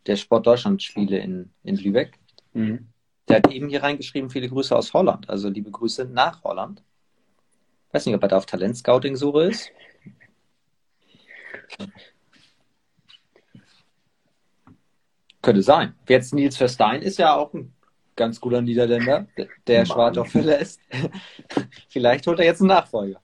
der 0.07 0.15
Sport 0.15 0.47
Deutschland 0.47 0.81
Spiele 0.81 1.19
in, 1.19 1.51
in 1.63 1.77
Lübeck. 1.77 2.17
Mhm. 2.53 2.88
Der 3.29 3.38
hat 3.38 3.51
eben 3.51 3.69
hier 3.69 3.83
reingeschrieben, 3.83 4.29
viele 4.31 4.49
Grüße 4.49 4.75
aus 4.75 4.91
Holland. 4.93 5.29
Also 5.29 5.49
liebe 5.49 5.71
Grüße 5.71 6.05
nach 6.05 6.43
Holland. 6.43 6.83
Weiß 7.91 8.05
nicht, 8.07 8.15
ob 8.15 8.23
er 8.23 8.27
da 8.27 8.38
auf 8.38 8.47
Talentscouting-Suche 8.47 9.43
ist. 9.43 9.69
Könnte 15.41 15.62
sein. 15.62 15.93
Jetzt 16.07 16.33
Nils 16.33 16.55
Verstein 16.57 17.01
ist 17.01 17.17
ja 17.17 17.36
auch 17.36 17.53
ein 17.53 17.73
ganz 18.15 18.39
guter 18.39 18.62
Niederländer, 18.62 19.27
der- 19.67 19.77
Mann. 19.79 19.86
Schwartau 19.86 20.23
verlässt. 20.23 20.79
Vielleicht 21.89 22.25
holt 22.27 22.39
er 22.39 22.45
jetzt 22.45 22.62
einen 22.62 22.69
Nachfolger. 22.69 23.21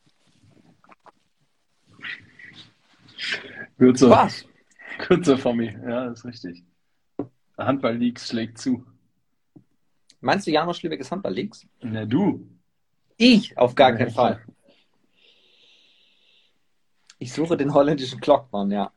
Kürzer, 3.80 4.10
Was? 4.10 4.46
kürzer 5.00 5.38
von 5.38 5.56
mir. 5.58 5.72
Ja, 5.88 6.12
ist 6.12 6.26
richtig. 6.26 6.64
Handball-Leagues 7.58 8.28
schlägt 8.28 8.58
zu. 8.58 8.86
Meinst 10.22 10.46
du, 10.48 10.52
Janosch 10.52 10.84
Lübeck 10.84 11.00
ist 11.00 11.12
Handball-Leagues? 11.12 11.66
Na 11.82 12.06
du. 12.06 12.46
Ich 13.18 13.58
auf 13.58 13.74
gar 13.76 13.92
Ja, 13.92 13.98
keinen. 13.98 14.12
Fall. 14.12 14.44
Ich 17.20 17.34
suche 17.34 17.58
den 17.58 17.74
holländischen 17.74 18.20
Glockmann, 18.20 18.72
ja. 18.72 18.92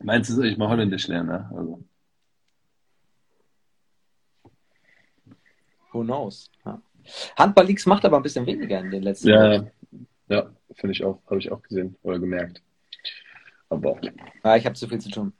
Meinst 0.00 0.30
du, 0.30 0.34
soll 0.34 0.46
ich 0.46 0.56
mal 0.56 0.68
Holländisch 0.68 1.06
lernen? 1.08 1.28
Ne? 1.28 1.50
Also, 1.54 1.84
Who 5.92 6.02
knows? 6.02 6.50
Ja. 6.64 6.80
Handball-Leagues 7.36 7.86
macht 7.86 8.04
aber 8.04 8.16
ein 8.18 8.22
bisschen 8.22 8.46
weniger 8.46 8.80
in 8.80 8.90
den 8.90 9.02
letzten 9.02 9.28
ja, 9.28 9.52
Jahren. 9.52 9.70
ja, 10.28 10.50
finde 10.74 10.92
ich 10.92 11.04
auch. 11.04 11.20
Habe 11.26 11.38
ich 11.38 11.50
auch 11.50 11.62
gesehen 11.62 11.96
oder 12.02 12.18
gemerkt. 12.18 12.62
Aber, 13.70 14.00
Ja, 14.44 14.56
ich 14.56 14.64
habe 14.64 14.74
zu 14.74 14.88
viel 14.88 15.00
zu 15.00 15.10
tun. 15.10 15.32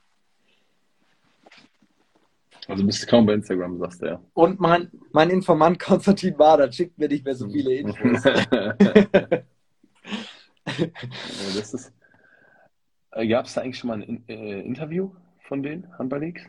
also 2.67 2.85
bist 2.85 3.01
du 3.01 3.07
kaum 3.07 3.25
bei 3.25 3.33
Instagram, 3.33 3.79
sagst 3.79 4.01
du 4.01 4.05
ja. 4.07 4.21
Und 4.33 4.59
mein, 4.59 4.91
mein 5.11 5.29
Informant 5.31 5.79
Konstantin 5.87 6.37
Bader 6.37 6.71
schickt 6.71 6.97
mir 6.97 7.07
nicht 7.07 7.25
mehr 7.25 7.35
so 7.35 7.49
viele 7.49 7.73
Infos. 7.79 8.21
Das 11.55 11.73
ist. 11.73 11.93
Gab 13.11 13.45
es 13.47 13.53
da 13.55 13.61
eigentlich 13.61 13.77
schon 13.79 13.87
mal 13.87 13.95
ein 13.95 14.03
In- 14.03 14.23
äh, 14.29 14.61
Interview 14.61 15.11
von 15.47 15.63
den 15.63 15.87
Handball-Leagues? 15.97 16.43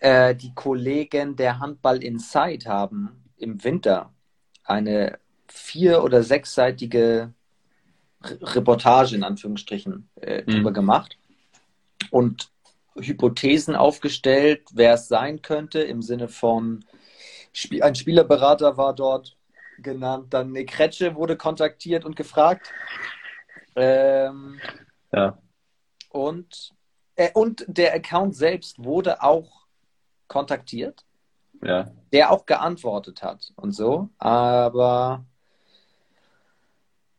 äh, 0.00 0.34
die 0.34 0.52
Kollegen 0.54 1.36
der 1.36 1.58
Handball 1.60 2.02
Inside 2.02 2.68
haben 2.68 3.24
im 3.36 3.62
Winter 3.64 4.12
eine 4.64 5.18
vier- 5.48 6.02
oder 6.04 6.22
sechsseitige 6.22 7.32
Reportage 8.24 9.14
in 9.16 9.24
Anführungsstrichen 9.24 10.08
äh, 10.20 10.42
Mhm. 10.42 10.46
drüber 10.50 10.72
gemacht 10.72 11.16
und 12.10 12.50
Hypothesen 12.94 13.74
aufgestellt, 13.74 14.62
wer 14.72 14.94
es 14.94 15.08
sein 15.08 15.40
könnte, 15.42 15.80
im 15.80 16.02
Sinne 16.02 16.28
von 16.28 16.84
Spie 17.54 17.82
ein 17.82 17.94
Spielerberater 17.94 18.76
war 18.76 18.94
dort 18.94 19.36
genannt, 19.78 20.32
dann 20.34 20.52
Nick 20.52 20.70
Kretsche 20.70 21.14
wurde 21.14 21.36
kontaktiert 21.36 22.04
und 22.04 22.16
gefragt. 22.16 22.70
Ähm, 23.76 24.60
Ja. 25.12 25.38
und, 26.10 26.74
äh, 27.16 27.30
und 27.34 27.64
der 27.68 27.94
Account 27.94 28.36
selbst 28.36 28.82
wurde 28.82 29.22
auch 29.22 29.66
kontaktiert, 30.28 31.04
Ja. 31.62 31.90
der 32.12 32.30
auch 32.30 32.46
geantwortet 32.46 33.22
hat 33.22 33.52
und 33.56 33.72
so, 33.72 34.10
aber 34.18 35.24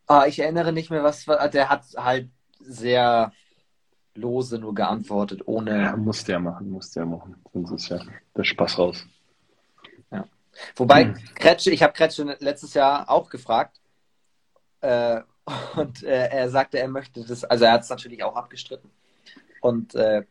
ah, 0.08 0.26
ich 0.28 0.40
erinnere 0.40 0.74
nicht 0.74 0.90
mehr, 0.90 1.04
was 1.04 1.28
war. 1.28 1.48
Der 1.50 1.70
hat 1.70 1.84
halt 1.98 2.30
sehr 2.60 3.32
lose 4.16 4.60
nur 4.60 4.76
geantwortet, 4.76 5.42
Ja, 5.42 5.46
ohne. 5.48 5.98
ja 6.28 6.40
machen, 6.40 6.70
musst 6.70 6.96
ja 6.96 7.06
machen. 7.06 7.36
Sonst 7.54 7.72
ist 7.72 7.90
ja 7.90 8.00
der 8.36 8.44
Spaß 8.44 8.78
raus. 8.80 9.06
Wobei 10.76 11.06
Hm. 11.06 11.16
Kretsche, 11.36 11.72
ich 11.72 11.82
habe 11.84 11.94
Kretsche 11.94 12.38
letztes 12.40 12.74
Jahr 12.74 13.10
auch 13.10 13.30
gefragt 13.30 13.80
äh, 14.82 15.22
und 15.76 16.04
äh, 16.04 16.28
er 16.28 16.50
sagte, 16.50 16.80
er 16.80 16.88
möchte 16.88 17.26
das, 17.26 17.44
also 17.44 17.66
er 17.66 17.74
hat 17.74 17.82
es 17.82 17.90
natürlich 17.90 18.24
auch 18.24 18.36
abgestritten. 18.36 18.90
Und 19.62 19.96
äh, 19.96 20.24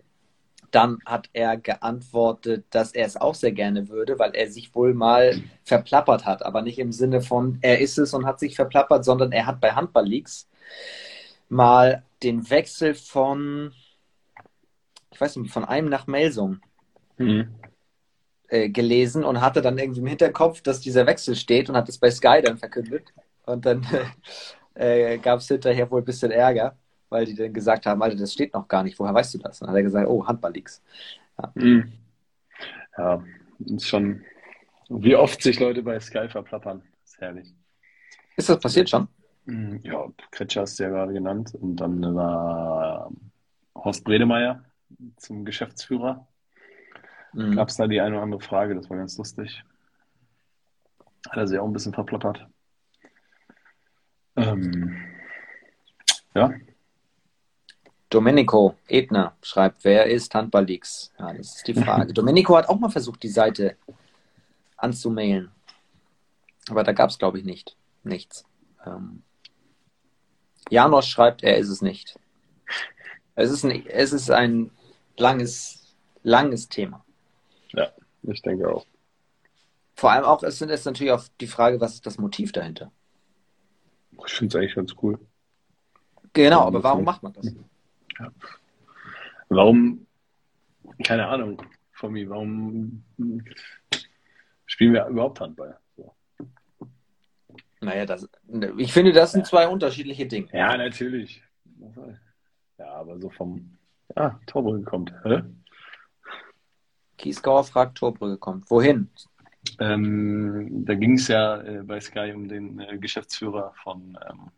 dann 0.72 0.98
hat 1.06 1.30
er 1.32 1.56
geantwortet, 1.58 2.66
dass 2.70 2.92
er 2.92 3.06
es 3.06 3.16
auch 3.16 3.34
sehr 3.34 3.52
gerne 3.52 3.88
würde, 3.88 4.18
weil 4.18 4.34
er 4.34 4.50
sich 4.50 4.74
wohl 4.74 4.94
mal 4.94 5.40
verplappert 5.64 6.26
hat, 6.26 6.44
aber 6.44 6.62
nicht 6.62 6.78
im 6.78 6.92
Sinne 6.92 7.22
von, 7.22 7.58
er 7.62 7.80
ist 7.80 7.98
es 7.98 8.14
und 8.14 8.26
hat 8.26 8.40
sich 8.40 8.56
verplappert, 8.56 9.04
sondern 9.04 9.32
er 9.32 9.46
hat 9.46 9.60
bei 9.60 9.72
Handball-Leagues 9.72 10.48
mal 11.48 12.04
den 12.22 12.48
Wechsel 12.50 12.94
von, 12.94 13.72
ich 15.12 15.20
weiß 15.20 15.36
nicht, 15.36 15.52
von 15.52 15.64
einem 15.64 15.88
nach 15.88 16.06
Melsung 16.08 16.60
Mhm. 17.18 17.62
äh, 18.48 18.68
gelesen 18.70 19.24
und 19.24 19.40
hatte 19.40 19.62
dann 19.62 19.78
irgendwie 19.78 20.00
im 20.00 20.06
Hinterkopf, 20.06 20.62
dass 20.62 20.80
dieser 20.80 21.06
Wechsel 21.06 21.36
steht 21.36 21.68
und 21.70 21.76
hat 21.76 21.88
es 21.88 21.98
bei 21.98 22.10
Sky 22.10 22.42
dann 22.44 22.58
verkündet. 22.58 23.12
Und 23.46 23.66
dann 23.66 23.86
äh, 24.74 25.18
gab 25.18 25.40
es 25.40 25.48
hinterher 25.48 25.90
wohl 25.90 26.02
ein 26.02 26.04
bisschen 26.04 26.30
Ärger, 26.30 26.76
weil 27.12 27.26
die 27.26 27.34
dann 27.34 27.52
gesagt 27.52 27.86
haben, 27.86 28.02
Alter, 28.02 28.16
das 28.16 28.32
steht 28.32 28.54
noch 28.54 28.66
gar 28.66 28.82
nicht, 28.82 28.98
woher 28.98 29.14
weißt 29.14 29.34
du 29.34 29.38
das? 29.38 29.60
Und 29.60 29.66
dann 29.66 29.74
hat 29.74 29.80
er 29.80 29.82
gesagt, 29.84 30.08
oh, 30.08 30.26
Handball-Leaks. 30.26 30.82
Mhm. 31.54 31.92
Ja, 32.96 33.22
ist 33.58 33.86
schon. 33.86 34.24
Wie 34.88 35.16
oft 35.16 35.42
sich 35.42 35.58
Leute 35.60 35.82
bei 35.82 35.98
Sky 36.00 36.28
verplappern. 36.28 36.82
ist 37.04 37.20
herrlich. 37.20 37.54
Ist 38.36 38.48
das 38.48 38.58
passiert 38.60 38.90
schon? 38.90 39.08
Mhm, 39.44 39.80
Ja, 39.82 40.06
Kretscher 40.30 40.62
hast 40.62 40.78
du 40.78 40.84
ja 40.84 40.90
gerade 40.90 41.12
genannt. 41.12 41.54
Und 41.54 41.76
dann 41.76 42.14
war 42.14 43.10
Horst 43.74 44.04
Bredemeier 44.04 44.64
zum 45.16 45.44
Geschäftsführer. 45.44 46.26
Mhm. 47.32 47.56
Gab 47.56 47.68
es 47.68 47.76
da 47.76 47.86
die 47.86 48.00
eine 48.00 48.16
oder 48.16 48.24
andere 48.24 48.40
Frage, 48.40 48.74
das 48.74 48.90
war 48.90 48.96
ganz 48.98 49.16
lustig. 49.16 49.64
Hat 51.28 51.36
er 51.36 51.46
sich 51.46 51.58
auch 51.58 51.66
ein 51.66 51.72
bisschen 51.72 51.94
verplappert. 51.94 52.46
Ähm, 54.36 54.96
ja. 56.34 56.52
Domenico 58.12 58.76
Ebner 58.88 59.34
schreibt, 59.40 59.84
wer 59.84 60.04
ist 60.04 60.34
Handball 60.34 60.66
Leaks? 60.66 61.12
Ja, 61.18 61.32
das 61.32 61.56
ist 61.56 61.66
die 61.66 61.72
Frage. 61.72 62.12
Domenico 62.14 62.54
hat 62.56 62.68
auch 62.68 62.78
mal 62.78 62.90
versucht, 62.90 63.22
die 63.22 63.28
Seite 63.28 63.76
anzumailen. 64.76 65.50
Aber 66.68 66.84
da 66.84 66.92
gab 66.92 67.08
es, 67.08 67.18
glaube 67.18 67.38
ich, 67.38 67.44
nicht. 67.44 67.74
Nichts. 68.04 68.44
Ähm, 68.84 69.22
Janos 70.68 71.06
schreibt, 71.06 71.42
er 71.42 71.56
ist 71.56 71.70
es 71.70 71.80
nicht. 71.80 72.18
Es 73.34 73.50
ist 73.50 73.64
ein, 73.64 73.86
es 73.86 74.12
ist 74.12 74.30
ein 74.30 74.70
langes, 75.16 75.96
langes 76.22 76.68
Thema. 76.68 77.06
Ja, 77.72 77.92
ich 78.24 78.42
denke 78.42 78.70
auch. 78.70 78.84
Vor 79.94 80.10
allem 80.10 80.24
auch, 80.24 80.42
es 80.42 80.60
ist 80.60 80.84
natürlich 80.84 81.12
auch 81.12 81.24
die 81.40 81.46
Frage, 81.46 81.80
was 81.80 81.94
ist 81.94 82.04
das 82.04 82.18
Motiv 82.18 82.52
dahinter? 82.52 82.92
Ich 84.26 84.34
finde 84.34 84.58
es 84.58 84.60
eigentlich 84.60 84.74
ganz 84.74 84.94
cool. 85.02 85.18
Genau, 86.34 86.60
aber 86.60 86.82
warum 86.82 87.04
macht 87.04 87.22
man 87.22 87.32
das? 87.32 87.46
Ja. 88.18 88.32
Warum, 89.48 90.06
keine 91.04 91.26
Ahnung, 91.26 91.62
von 91.92 92.12
mir, 92.12 92.28
warum 92.28 93.04
spielen 94.66 94.94
wir 94.94 95.06
überhaupt 95.06 95.40
Handball? 95.40 95.78
So. 95.96 96.14
Naja, 97.80 98.06
das, 98.06 98.28
ich 98.78 98.92
finde, 98.92 99.12
das 99.12 99.32
sind 99.32 99.46
zwei 99.46 99.68
unterschiedliche 99.68 100.26
Dinge. 100.26 100.48
Ja, 100.52 100.76
natürlich. 100.76 101.42
Ja, 102.78 102.92
aber 102.94 103.18
so 103.18 103.30
vom, 103.30 103.76
ja, 104.16 104.40
Torbrücke 104.46 104.84
kommt. 104.84 105.12
Hä? 105.24 105.42
Kiesgauer 107.18 107.64
fragt, 107.64 107.98
Torbrücke 107.98 108.38
kommt. 108.38 108.70
Wohin? 108.70 109.08
Ähm, 109.78 110.84
da 110.84 110.94
ging 110.94 111.14
es 111.14 111.28
ja 111.28 111.60
äh, 111.62 111.82
bei 111.84 112.00
Sky 112.00 112.32
um 112.34 112.48
den 112.48 112.80
äh, 112.80 112.98
Geschäftsführer 112.98 113.72
von 113.82 114.18
ähm, 114.28 114.50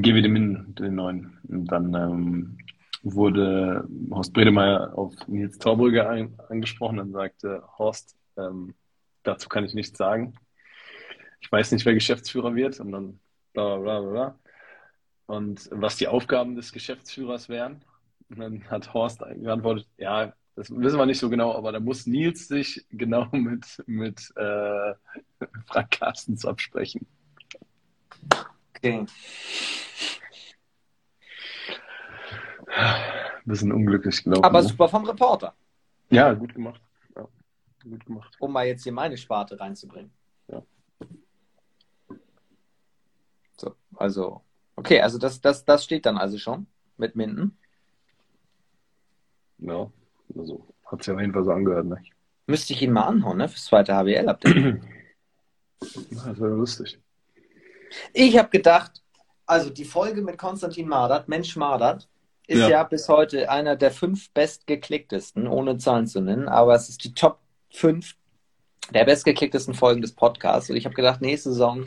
GWD 0.00 0.28
Min, 0.28 0.74
den 0.74 0.94
neuen. 0.96 1.38
Und 1.48 1.66
dann 1.66 1.94
ähm, 1.94 2.58
wurde 3.02 3.86
Horst 4.10 4.32
Bredemeier 4.32 4.96
auf 4.96 5.14
Nils 5.28 5.58
Torbrügge 5.58 6.08
ein, 6.08 6.38
angesprochen 6.48 6.98
und 6.98 7.12
sagte, 7.12 7.62
Horst, 7.78 8.16
ähm, 8.36 8.74
dazu 9.22 9.48
kann 9.48 9.64
ich 9.64 9.74
nichts 9.74 9.98
sagen. 9.98 10.34
Ich 11.40 11.52
weiß 11.52 11.72
nicht, 11.72 11.84
wer 11.84 11.94
Geschäftsführer 11.94 12.54
wird 12.54 12.80
und 12.80 12.92
dann 12.92 13.20
bla 13.52 13.76
bla 13.76 14.00
bla 14.00 14.10
bla. 14.10 14.38
Und 15.26 15.68
was 15.70 15.96
die 15.96 16.08
Aufgaben 16.08 16.56
des 16.56 16.72
Geschäftsführers 16.72 17.48
wären. 17.48 17.84
Und 18.30 18.38
dann 18.38 18.70
hat 18.70 18.92
Horst 18.94 19.20
geantwortet, 19.20 19.86
ja, 19.96 20.32
das 20.56 20.70
wissen 20.70 20.98
wir 20.98 21.06
nicht 21.06 21.18
so 21.18 21.28
genau, 21.28 21.54
aber 21.54 21.72
da 21.72 21.80
muss 21.80 22.06
Nils 22.06 22.48
sich 22.48 22.86
genau 22.90 23.28
mit, 23.32 23.82
mit 23.86 24.32
äh, 24.36 24.94
Frank 25.66 25.90
Carstens 25.90 26.44
absprechen. 26.44 27.06
Okay. 28.76 29.06
Bisschen 33.44 33.72
unglücklich, 33.72 34.22
glaube 34.22 34.38
ich. 34.38 34.44
Aber 34.44 34.62
ne? 34.62 34.68
super 34.68 34.88
vom 34.88 35.04
Reporter. 35.04 35.54
Ja, 36.10 36.32
gut 36.32 36.54
gemacht. 36.54 36.80
Ja, 37.16 37.28
gut 37.82 38.06
gemacht. 38.06 38.36
Um 38.40 38.52
mal 38.52 38.66
jetzt 38.66 38.82
hier 38.84 38.92
meine 38.92 39.16
Sparte 39.16 39.58
reinzubringen. 39.60 40.10
Ja. 40.48 40.62
So, 43.56 43.74
also, 43.96 44.40
okay, 44.76 45.00
also 45.00 45.18
das, 45.18 45.40
das, 45.40 45.64
das 45.64 45.84
steht 45.84 46.06
dann 46.06 46.16
also 46.16 46.38
schon 46.38 46.66
mit 46.96 47.16
Minden. 47.16 47.56
Ja, 49.58 49.90
also 50.36 50.66
hat 50.86 51.02
sich 51.02 51.14
auf 51.14 51.20
jeden 51.20 51.32
Fall 51.32 51.44
so 51.44 51.52
angehört, 51.52 51.86
ne? 51.86 52.02
Müsste 52.46 52.72
ich 52.72 52.82
ihn 52.82 52.92
mal 52.92 53.04
anhauen, 53.04 53.38
ne? 53.38 53.48
Fürs 53.48 53.64
zweite 53.64 53.94
HBL-Update. 53.94 54.80
das 55.80 56.40
wäre 56.40 56.54
lustig. 56.54 57.00
Ich 58.12 58.38
habe 58.38 58.50
gedacht, 58.50 59.02
also 59.46 59.70
die 59.70 59.84
Folge 59.84 60.22
mit 60.22 60.38
Konstantin 60.38 60.88
Mardert, 60.88 61.28
Mensch 61.28 61.56
Mardert, 61.56 62.08
ist 62.46 62.60
ja. 62.60 62.68
ja. 62.68 62.82
bis 62.84 63.08
heute 63.08 63.50
einer 63.50 63.76
der 63.76 63.90
fünf 63.90 64.30
bestgeklicktesten, 64.32 65.46
ohne 65.46 65.78
Zahlen 65.78 66.06
zu 66.06 66.20
nennen, 66.20 66.48
aber 66.48 66.74
es 66.74 66.88
ist 66.88 67.04
die 67.04 67.14
Top 67.14 67.38
5 67.70 68.14
der 68.92 69.04
bestgeklicktesten 69.04 69.74
Folgen 69.74 70.02
des 70.02 70.12
Podcasts. 70.12 70.68
Und 70.70 70.76
ich 70.76 70.84
habe 70.84 70.94
gedacht, 70.94 71.20
nächste 71.22 71.50
Saison 71.50 71.84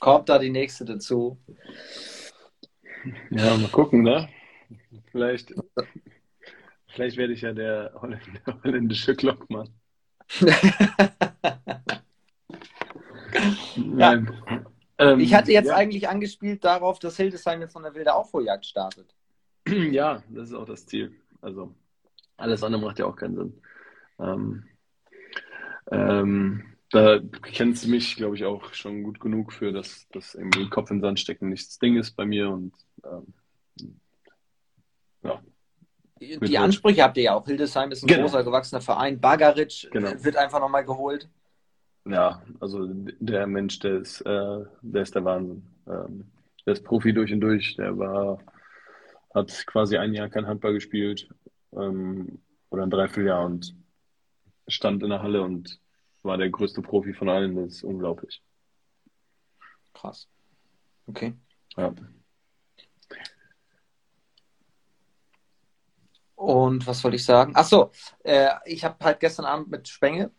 kommt 0.00 0.28
da 0.28 0.38
die 0.38 0.50
nächste 0.50 0.84
dazu. 0.84 1.38
Ja, 3.30 3.56
mal 3.56 3.68
gucken, 3.68 4.02
ne? 4.02 4.28
Vielleicht, 5.10 5.54
vielleicht 6.88 7.16
werde 7.16 7.32
ich 7.32 7.40
ja 7.42 7.52
der 7.52 7.92
holländische 8.62 9.14
Glockmann. 9.14 9.70
Nein. 13.76 14.66
Ähm, 14.98 15.20
ich 15.20 15.34
hatte 15.34 15.52
jetzt 15.52 15.68
ja. 15.68 15.74
eigentlich 15.74 16.08
angespielt 16.08 16.64
darauf, 16.64 16.98
dass 16.98 17.16
Hildesheim 17.16 17.60
jetzt 17.60 17.72
von 17.72 17.82
der 17.82 17.94
wilde 17.94 18.14
Aufholjagd 18.14 18.66
startet. 18.66 19.14
Ja, 19.66 20.22
das 20.28 20.50
ist 20.50 20.54
auch 20.54 20.66
das 20.66 20.86
Ziel. 20.86 21.12
Also 21.40 21.74
alles 22.36 22.62
andere 22.62 22.82
macht 22.82 22.98
ja 22.98 23.06
auch 23.06 23.16
keinen 23.16 23.36
Sinn. 23.36 23.62
Ähm, 24.18 24.64
ähm, 25.90 26.64
da 26.90 27.18
kennst 27.42 27.84
du 27.84 27.90
mich, 27.90 28.16
glaube 28.16 28.36
ich, 28.36 28.44
auch 28.44 28.72
schon 28.74 29.02
gut 29.02 29.20
genug 29.20 29.52
für, 29.52 29.72
dass 29.72 30.06
das 30.12 30.34
irgendwie 30.34 30.68
Kopf 30.68 30.90
in 30.90 30.98
den 30.98 31.02
Sand 31.02 31.20
stecken 31.20 31.48
nichts 31.48 31.78
Ding 31.78 31.96
ist 31.96 32.12
bei 32.12 32.24
mir 32.26 32.50
und 32.50 32.74
ähm, 33.04 33.34
ja. 35.22 35.42
Die 36.20 36.58
Ansprüche 36.58 37.02
habt 37.02 37.16
ihr 37.16 37.24
ja 37.24 37.34
auch. 37.34 37.44
Hildesheim 37.44 37.90
ist 37.90 38.02
ein 38.02 38.06
genau. 38.06 38.22
großer 38.22 38.44
gewachsener 38.44 38.80
Verein. 38.80 39.20
Bagaric 39.20 39.88
genau. 39.90 40.12
wird 40.22 40.36
einfach 40.36 40.60
nochmal 40.60 40.84
geholt. 40.84 41.28
Ja, 42.06 42.42
also 42.60 42.86
der 42.86 43.46
Mensch, 43.46 43.78
der 43.78 43.98
ist, 44.00 44.20
äh, 44.22 44.64
der 44.82 45.02
ist 45.02 45.14
der 45.14 45.24
Wahnsinn. 45.24 45.64
Ähm, 45.86 46.30
der 46.66 46.74
ist 46.74 46.84
Profi 46.84 47.12
durch 47.12 47.32
und 47.32 47.40
durch. 47.40 47.76
Der 47.76 47.96
war 47.96 48.38
hat 49.34 49.66
quasi 49.66 49.96
ein 49.96 50.14
Jahr 50.14 50.28
kein 50.28 50.46
Handball 50.46 50.74
gespielt 50.74 51.28
ähm, 51.72 52.40
oder 52.70 52.84
ein 52.84 52.90
Dreivierteljahr 52.90 53.44
und 53.44 53.74
stand 54.68 55.02
in 55.02 55.10
der 55.10 55.22
Halle 55.22 55.42
und 55.42 55.80
war 56.22 56.38
der 56.38 56.50
größte 56.50 56.80
Profi 56.82 57.12
von 57.12 57.28
allen. 57.28 57.56
Das 57.56 57.74
ist 57.74 57.84
unglaublich. 57.84 58.42
Krass. 59.92 60.28
Okay. 61.06 61.34
Ja. 61.76 61.92
Und 66.36 66.86
was 66.86 67.02
wollte 67.02 67.16
ich 67.16 67.24
sagen? 67.24 67.56
Achso, 67.56 67.90
äh, 68.22 68.50
ich 68.66 68.84
habe 68.84 69.02
halt 69.04 69.20
gestern 69.20 69.46
Abend 69.46 69.70
mit 69.70 69.88
Spenge 69.88 70.30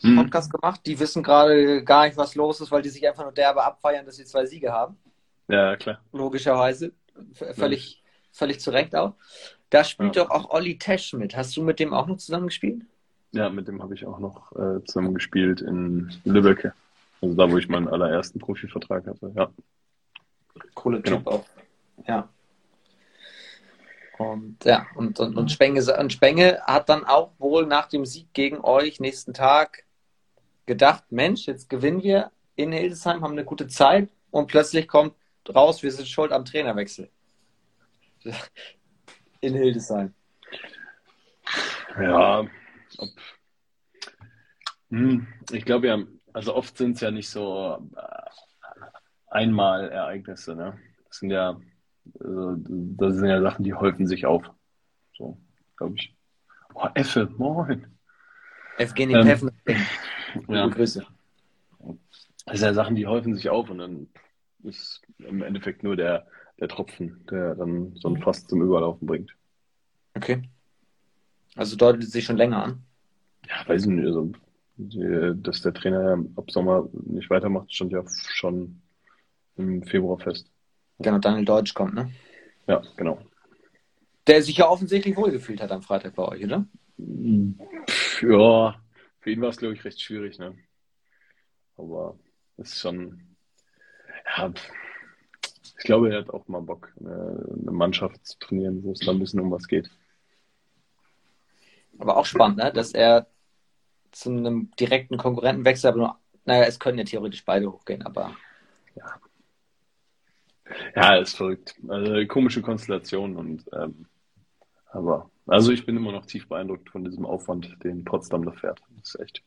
hm. 0.00 0.16
Podcast 0.16 0.52
gemacht. 0.52 0.80
Die 0.86 0.98
wissen 0.98 1.22
gerade 1.22 1.82
gar 1.84 2.06
nicht, 2.06 2.16
was 2.16 2.34
los 2.34 2.60
ist, 2.60 2.70
weil 2.70 2.82
die 2.82 2.88
sich 2.88 3.06
einfach 3.06 3.22
nur 3.22 3.32
derbe 3.32 3.64
abfeiern, 3.64 4.04
dass 4.06 4.16
sie 4.16 4.24
zwei 4.24 4.46
Siege 4.46 4.72
haben. 4.72 4.96
Ja, 5.48 5.76
klar. 5.76 6.00
Logischerweise. 6.12 6.92
V 7.32 7.54
völlig, 7.54 8.02
völlig 8.32 8.60
zu 8.60 8.70
Recht 8.70 8.94
auch. 8.94 9.14
Da 9.70 9.84
spielt 9.84 10.16
ja. 10.16 10.24
doch 10.24 10.30
auch 10.30 10.50
Olli 10.50 10.78
Tesch 10.78 11.12
mit. 11.14 11.36
Hast 11.36 11.56
du 11.56 11.62
mit 11.62 11.80
dem 11.80 11.94
auch 11.94 12.06
noch 12.06 12.18
zusammen 12.18 12.46
gespielt? 12.46 12.82
Ja, 13.32 13.48
mit 13.48 13.68
dem 13.68 13.82
habe 13.82 13.94
ich 13.94 14.06
auch 14.06 14.18
noch 14.18 14.52
äh, 14.52 14.84
zusammen 14.84 15.14
gespielt 15.14 15.60
in 15.60 16.12
Lübeck. 16.24 16.72
Also 17.20 17.34
da, 17.34 17.50
wo 17.50 17.58
ich 17.58 17.68
meinen 17.68 17.88
allerersten 17.88 18.38
Profivertrag 18.38 19.06
hatte, 19.06 19.32
ja. 19.34 19.50
Cooler 20.74 21.00
genau. 21.00 21.18
Typ 21.18 21.26
auch. 21.26 21.44
Ja. 22.06 22.28
Und 24.18 24.64
ja, 24.64 24.86
und, 24.94 25.20
und, 25.20 25.36
und, 25.36 25.52
Spenge, 25.52 25.82
und 25.98 26.12
Spenge 26.12 26.60
hat 26.62 26.88
dann 26.88 27.04
auch 27.04 27.32
wohl 27.38 27.66
nach 27.66 27.88
dem 27.88 28.06
Sieg 28.06 28.32
gegen 28.32 28.60
euch 28.60 29.00
nächsten 29.00 29.34
Tag 29.34 29.84
gedacht, 30.66 31.04
Mensch, 31.10 31.46
jetzt 31.46 31.68
gewinnen 31.68 32.02
wir 32.02 32.30
in 32.56 32.72
Hildesheim, 32.72 33.22
haben 33.22 33.32
eine 33.32 33.44
gute 33.44 33.68
Zeit 33.68 34.10
und 34.30 34.48
plötzlich 34.48 34.88
kommt 34.88 35.14
raus, 35.54 35.82
wir 35.82 35.92
sind 35.92 36.08
schuld 36.08 36.32
am 36.32 36.44
Trainerwechsel 36.44 37.10
in 39.40 39.54
Hildesheim. 39.54 40.12
Ja, 42.00 42.40
ob, 42.98 43.08
hm, 44.90 45.26
ich 45.52 45.64
glaube 45.64 45.86
ja, 45.86 45.98
also 46.32 46.54
oft 46.54 46.76
sind 46.76 46.96
es 46.96 47.00
ja 47.00 47.10
nicht 47.10 47.30
so 47.30 47.78
äh, 47.96 48.30
Einmal-Ereignisse, 49.28 50.54
ne? 50.54 50.78
Das 51.06 51.18
sind 51.18 51.30
ja, 51.30 51.58
also, 52.20 52.56
das 52.58 53.16
sind 53.16 53.28
ja 53.28 53.40
Sachen, 53.40 53.64
die 53.64 53.74
häufen 53.74 54.06
sich 54.06 54.26
auf. 54.26 54.44
So, 55.16 55.38
glaube 55.76 55.94
ich. 55.96 56.14
Oh, 56.74 56.88
Effe, 56.94 57.28
moin. 57.38 57.95
Evgeny 58.78 59.14
ähm, 59.14 59.26
Peffen. 59.26 59.50
Ja. 60.48 60.66
Grüße. 60.66 61.06
Das 62.44 62.58
sind 62.58 62.66
ja 62.66 62.74
Sachen, 62.74 62.94
die 62.94 63.06
häufen 63.06 63.34
sich 63.34 63.48
auf 63.48 63.70
und 63.70 63.78
dann 63.78 64.08
ist 64.64 65.00
im 65.18 65.42
Endeffekt 65.42 65.82
nur 65.82 65.96
der, 65.96 66.26
der 66.60 66.68
Tropfen, 66.68 67.24
der 67.30 67.54
dann 67.54 67.94
so 67.96 68.08
ein 68.08 68.20
Fass 68.20 68.46
zum 68.46 68.60
Überlaufen 68.60 69.06
bringt. 69.06 69.34
Okay. 70.14 70.42
Also 71.54 71.76
deutet 71.76 72.02
es 72.02 72.10
sich 72.10 72.24
schon 72.24 72.36
länger 72.36 72.62
an? 72.62 72.82
Ja, 73.48 73.66
weiß 73.66 73.82
ich 73.82 73.88
nicht. 73.88 74.04
Also, 74.04 74.32
dass 75.36 75.62
der 75.62 75.72
Trainer 75.72 76.22
ab 76.36 76.50
Sommer 76.50 76.86
nicht 76.92 77.30
weitermacht, 77.30 77.72
stand 77.72 77.92
ja 77.92 78.04
schon 78.28 78.82
im 79.56 79.82
Februar 79.84 80.18
fest. 80.18 80.50
Genau, 80.98 81.18
Daniel 81.18 81.46
Deutsch 81.46 81.72
kommt, 81.72 81.94
ne? 81.94 82.10
Ja, 82.66 82.82
genau. 82.96 83.20
Der 84.26 84.42
sich 84.42 84.58
ja 84.58 84.68
offensichtlich 84.68 85.16
wohlgefühlt 85.16 85.62
hat 85.62 85.70
am 85.70 85.82
Freitag 85.82 86.14
bei 86.14 86.24
euch, 86.24 86.44
oder? 86.44 86.66
Ja, 88.22 88.80
für 89.20 89.30
ihn 89.30 89.40
war 89.40 89.50
es, 89.50 89.56
glaube 89.56 89.74
ich, 89.74 89.84
recht 89.84 90.00
schwierig, 90.00 90.38
ne? 90.38 90.56
Aber 91.76 92.18
es 92.56 92.72
ist 92.72 92.80
schon, 92.80 93.36
ja, 94.36 94.52
ich 95.78 95.84
glaube, 95.84 96.10
er 96.10 96.20
hat 96.20 96.30
auch 96.30 96.48
mal 96.48 96.62
Bock, 96.62 96.92
eine 96.98 97.70
Mannschaft 97.70 98.26
zu 98.26 98.38
trainieren, 98.38 98.82
wo 98.82 98.92
es 98.92 99.00
da 99.00 99.10
ein 99.12 99.18
bisschen 99.18 99.40
um 99.40 99.50
was 99.50 99.68
geht. 99.68 99.90
Aber 101.98 102.16
auch 102.16 102.26
spannend, 102.26 102.58
ne? 102.58 102.72
dass 102.72 102.92
er 102.92 103.26
zu 104.12 104.30
einem 104.30 104.70
direkten 104.78 105.18
Konkurrenten 105.18 105.64
wechselt, 105.64 105.92
aber 105.92 105.98
nur, 105.98 106.18
naja, 106.44 106.64
es 106.64 106.78
können 106.78 106.98
ja 106.98 107.04
theoretisch 107.04 107.44
beide 107.44 107.70
hochgehen, 107.70 108.02
aber. 108.02 108.34
Ja, 108.94 109.20
ja 110.94 111.16
ist 111.16 111.36
verrückt. 111.36 111.74
Also 111.88 112.26
komische 112.26 112.62
Konstellation 112.62 113.36
und 113.36 113.64
ähm, 113.72 114.06
aber 114.90 115.30
also 115.46 115.72
ich 115.72 115.86
bin 115.86 115.96
immer 115.96 116.12
noch 116.12 116.26
tief 116.26 116.48
beeindruckt 116.48 116.90
von 116.90 117.04
diesem 117.04 117.24
Aufwand, 117.24 117.76
den 117.84 118.04
Potsdam 118.04 118.44
da 118.44 118.52
fährt. 118.52 118.80
Das 118.98 119.14
ist 119.14 119.20
echt 119.20 119.42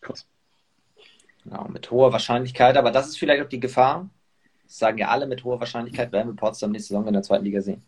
krass. 0.00 0.26
Ja, 1.44 1.66
mit 1.68 1.90
hoher 1.90 2.12
Wahrscheinlichkeit, 2.12 2.76
aber 2.76 2.90
das 2.90 3.08
ist 3.08 3.18
vielleicht 3.18 3.42
auch 3.42 3.48
die 3.48 3.60
Gefahr. 3.60 4.08
Das 4.64 4.78
sagen 4.78 4.98
ja 4.98 5.08
alle, 5.08 5.26
mit 5.26 5.44
hoher 5.44 5.60
Wahrscheinlichkeit 5.60 6.12
werden 6.12 6.28
wir 6.28 6.36
Potsdam 6.36 6.72
nächste 6.72 6.88
Saison 6.88 7.06
in 7.06 7.14
der 7.14 7.22
zweiten 7.22 7.44
Liga 7.44 7.60
sehen. 7.60 7.82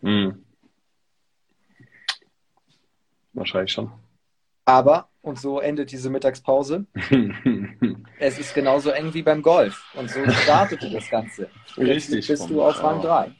Mhm. 0.00 0.44
Wahrscheinlich 3.32 3.72
schon. 3.72 3.90
Aber, 4.64 5.08
und 5.22 5.38
so 5.38 5.58
endet 5.58 5.90
diese 5.90 6.10
Mittagspause, 6.10 6.86
es 8.18 8.38
ist 8.38 8.54
genauso 8.54 8.90
eng 8.90 9.12
wie 9.14 9.22
beim 9.22 9.42
Golf. 9.42 9.84
Und 9.94 10.10
so 10.10 10.20
startete 10.30 10.90
das 10.90 11.08
Ganze. 11.10 11.48
Richtig. 11.76 12.28
Jetzt 12.28 12.28
bist 12.28 12.50
du 12.50 12.62
auf 12.62 12.82
Rang 12.82 13.00
3. 13.00 13.32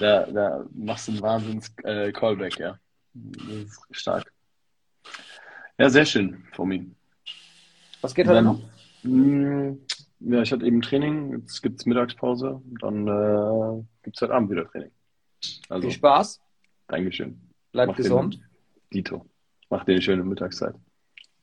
Da, 0.00 0.26
da 0.26 0.64
machst 0.72 1.08
du 1.08 1.12
einen 1.12 1.22
Wahnsinns-Callback, 1.22 2.58
äh, 2.58 2.62
ja. 2.62 2.78
Das 3.14 3.78
ist 3.88 4.00
stark. 4.00 4.32
Ja, 5.78 5.90
sehr 5.90 6.04
schön, 6.04 6.44
Fomi. 6.52 6.90
Was 8.00 8.14
geht 8.14 8.26
heute 8.26 8.42
noch? 8.42 8.60
Hm, 9.02 9.80
ja, 10.20 10.42
ich 10.42 10.52
hatte 10.52 10.64
eben 10.64 10.80
Training, 10.80 11.40
jetzt 11.40 11.62
gibt 11.62 11.80
es 11.80 11.86
Mittagspause, 11.86 12.62
dann 12.80 13.06
äh, 13.06 13.84
gibt 14.02 14.16
es 14.16 14.22
heute 14.22 14.34
Abend 14.34 14.50
wieder 14.50 14.68
Training. 14.70 14.90
Also, 15.68 15.88
Viel 15.88 15.96
Spaß. 15.96 16.40
Dankeschön. 16.88 17.40
Bleib 17.72 17.88
Mach 17.88 17.96
gesund. 17.96 18.34
Den, 18.34 18.44
Dito. 18.92 19.26
Mach 19.68 19.84
dir 19.84 19.92
eine 19.92 20.02
schöne 20.02 20.24
Mittagszeit. 20.24 20.74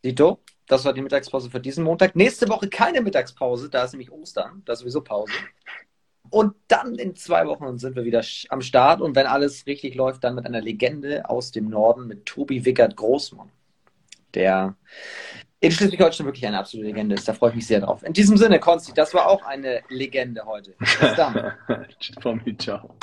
Dito, 0.03 0.39
das 0.67 0.85
war 0.85 0.93
die 0.93 1.01
Mittagspause 1.01 1.49
für 1.49 1.59
diesen 1.59 1.83
Montag. 1.83 2.15
Nächste 2.15 2.47
Woche 2.49 2.69
keine 2.69 3.01
Mittagspause, 3.01 3.69
da 3.69 3.83
ist 3.83 3.91
nämlich 3.91 4.11
Ostern, 4.11 4.61
da 4.65 4.73
ist 4.73 4.79
sowieso 4.79 5.01
Pause. 5.01 5.33
Und 6.31 6.55
dann 6.69 6.95
in 6.95 7.15
zwei 7.15 7.45
Wochen 7.45 7.77
sind 7.77 7.95
wir 7.95 8.05
wieder 8.05 8.23
am 8.49 8.61
Start. 8.61 9.01
Und 9.01 9.15
wenn 9.15 9.27
alles 9.27 9.67
richtig 9.67 9.95
läuft, 9.95 10.23
dann 10.23 10.35
mit 10.35 10.45
einer 10.45 10.61
Legende 10.61 11.29
aus 11.29 11.51
dem 11.51 11.69
Norden, 11.69 12.07
mit 12.07 12.25
Tobi 12.25 12.65
Wickert 12.65 12.95
Großmann, 12.95 13.49
der 14.33 14.75
in 15.59 15.71
Schleswig-Holstein 15.71 16.25
wirklich 16.25 16.47
eine 16.47 16.57
absolute 16.57 16.87
Legende 16.87 17.15
ist. 17.15 17.27
Da 17.27 17.33
freue 17.33 17.49
ich 17.49 17.57
mich 17.57 17.67
sehr 17.67 17.81
drauf. 17.81 18.01
In 18.03 18.13
diesem 18.13 18.37
Sinne, 18.37 18.59
Konsti, 18.59 18.93
das 18.93 19.13
war 19.13 19.27
auch 19.27 19.43
eine 19.43 19.81
Legende 19.89 20.43
heute. 20.45 20.73
Bis 20.79 21.15
dann. 21.15 21.53
Ciao. 22.57 22.95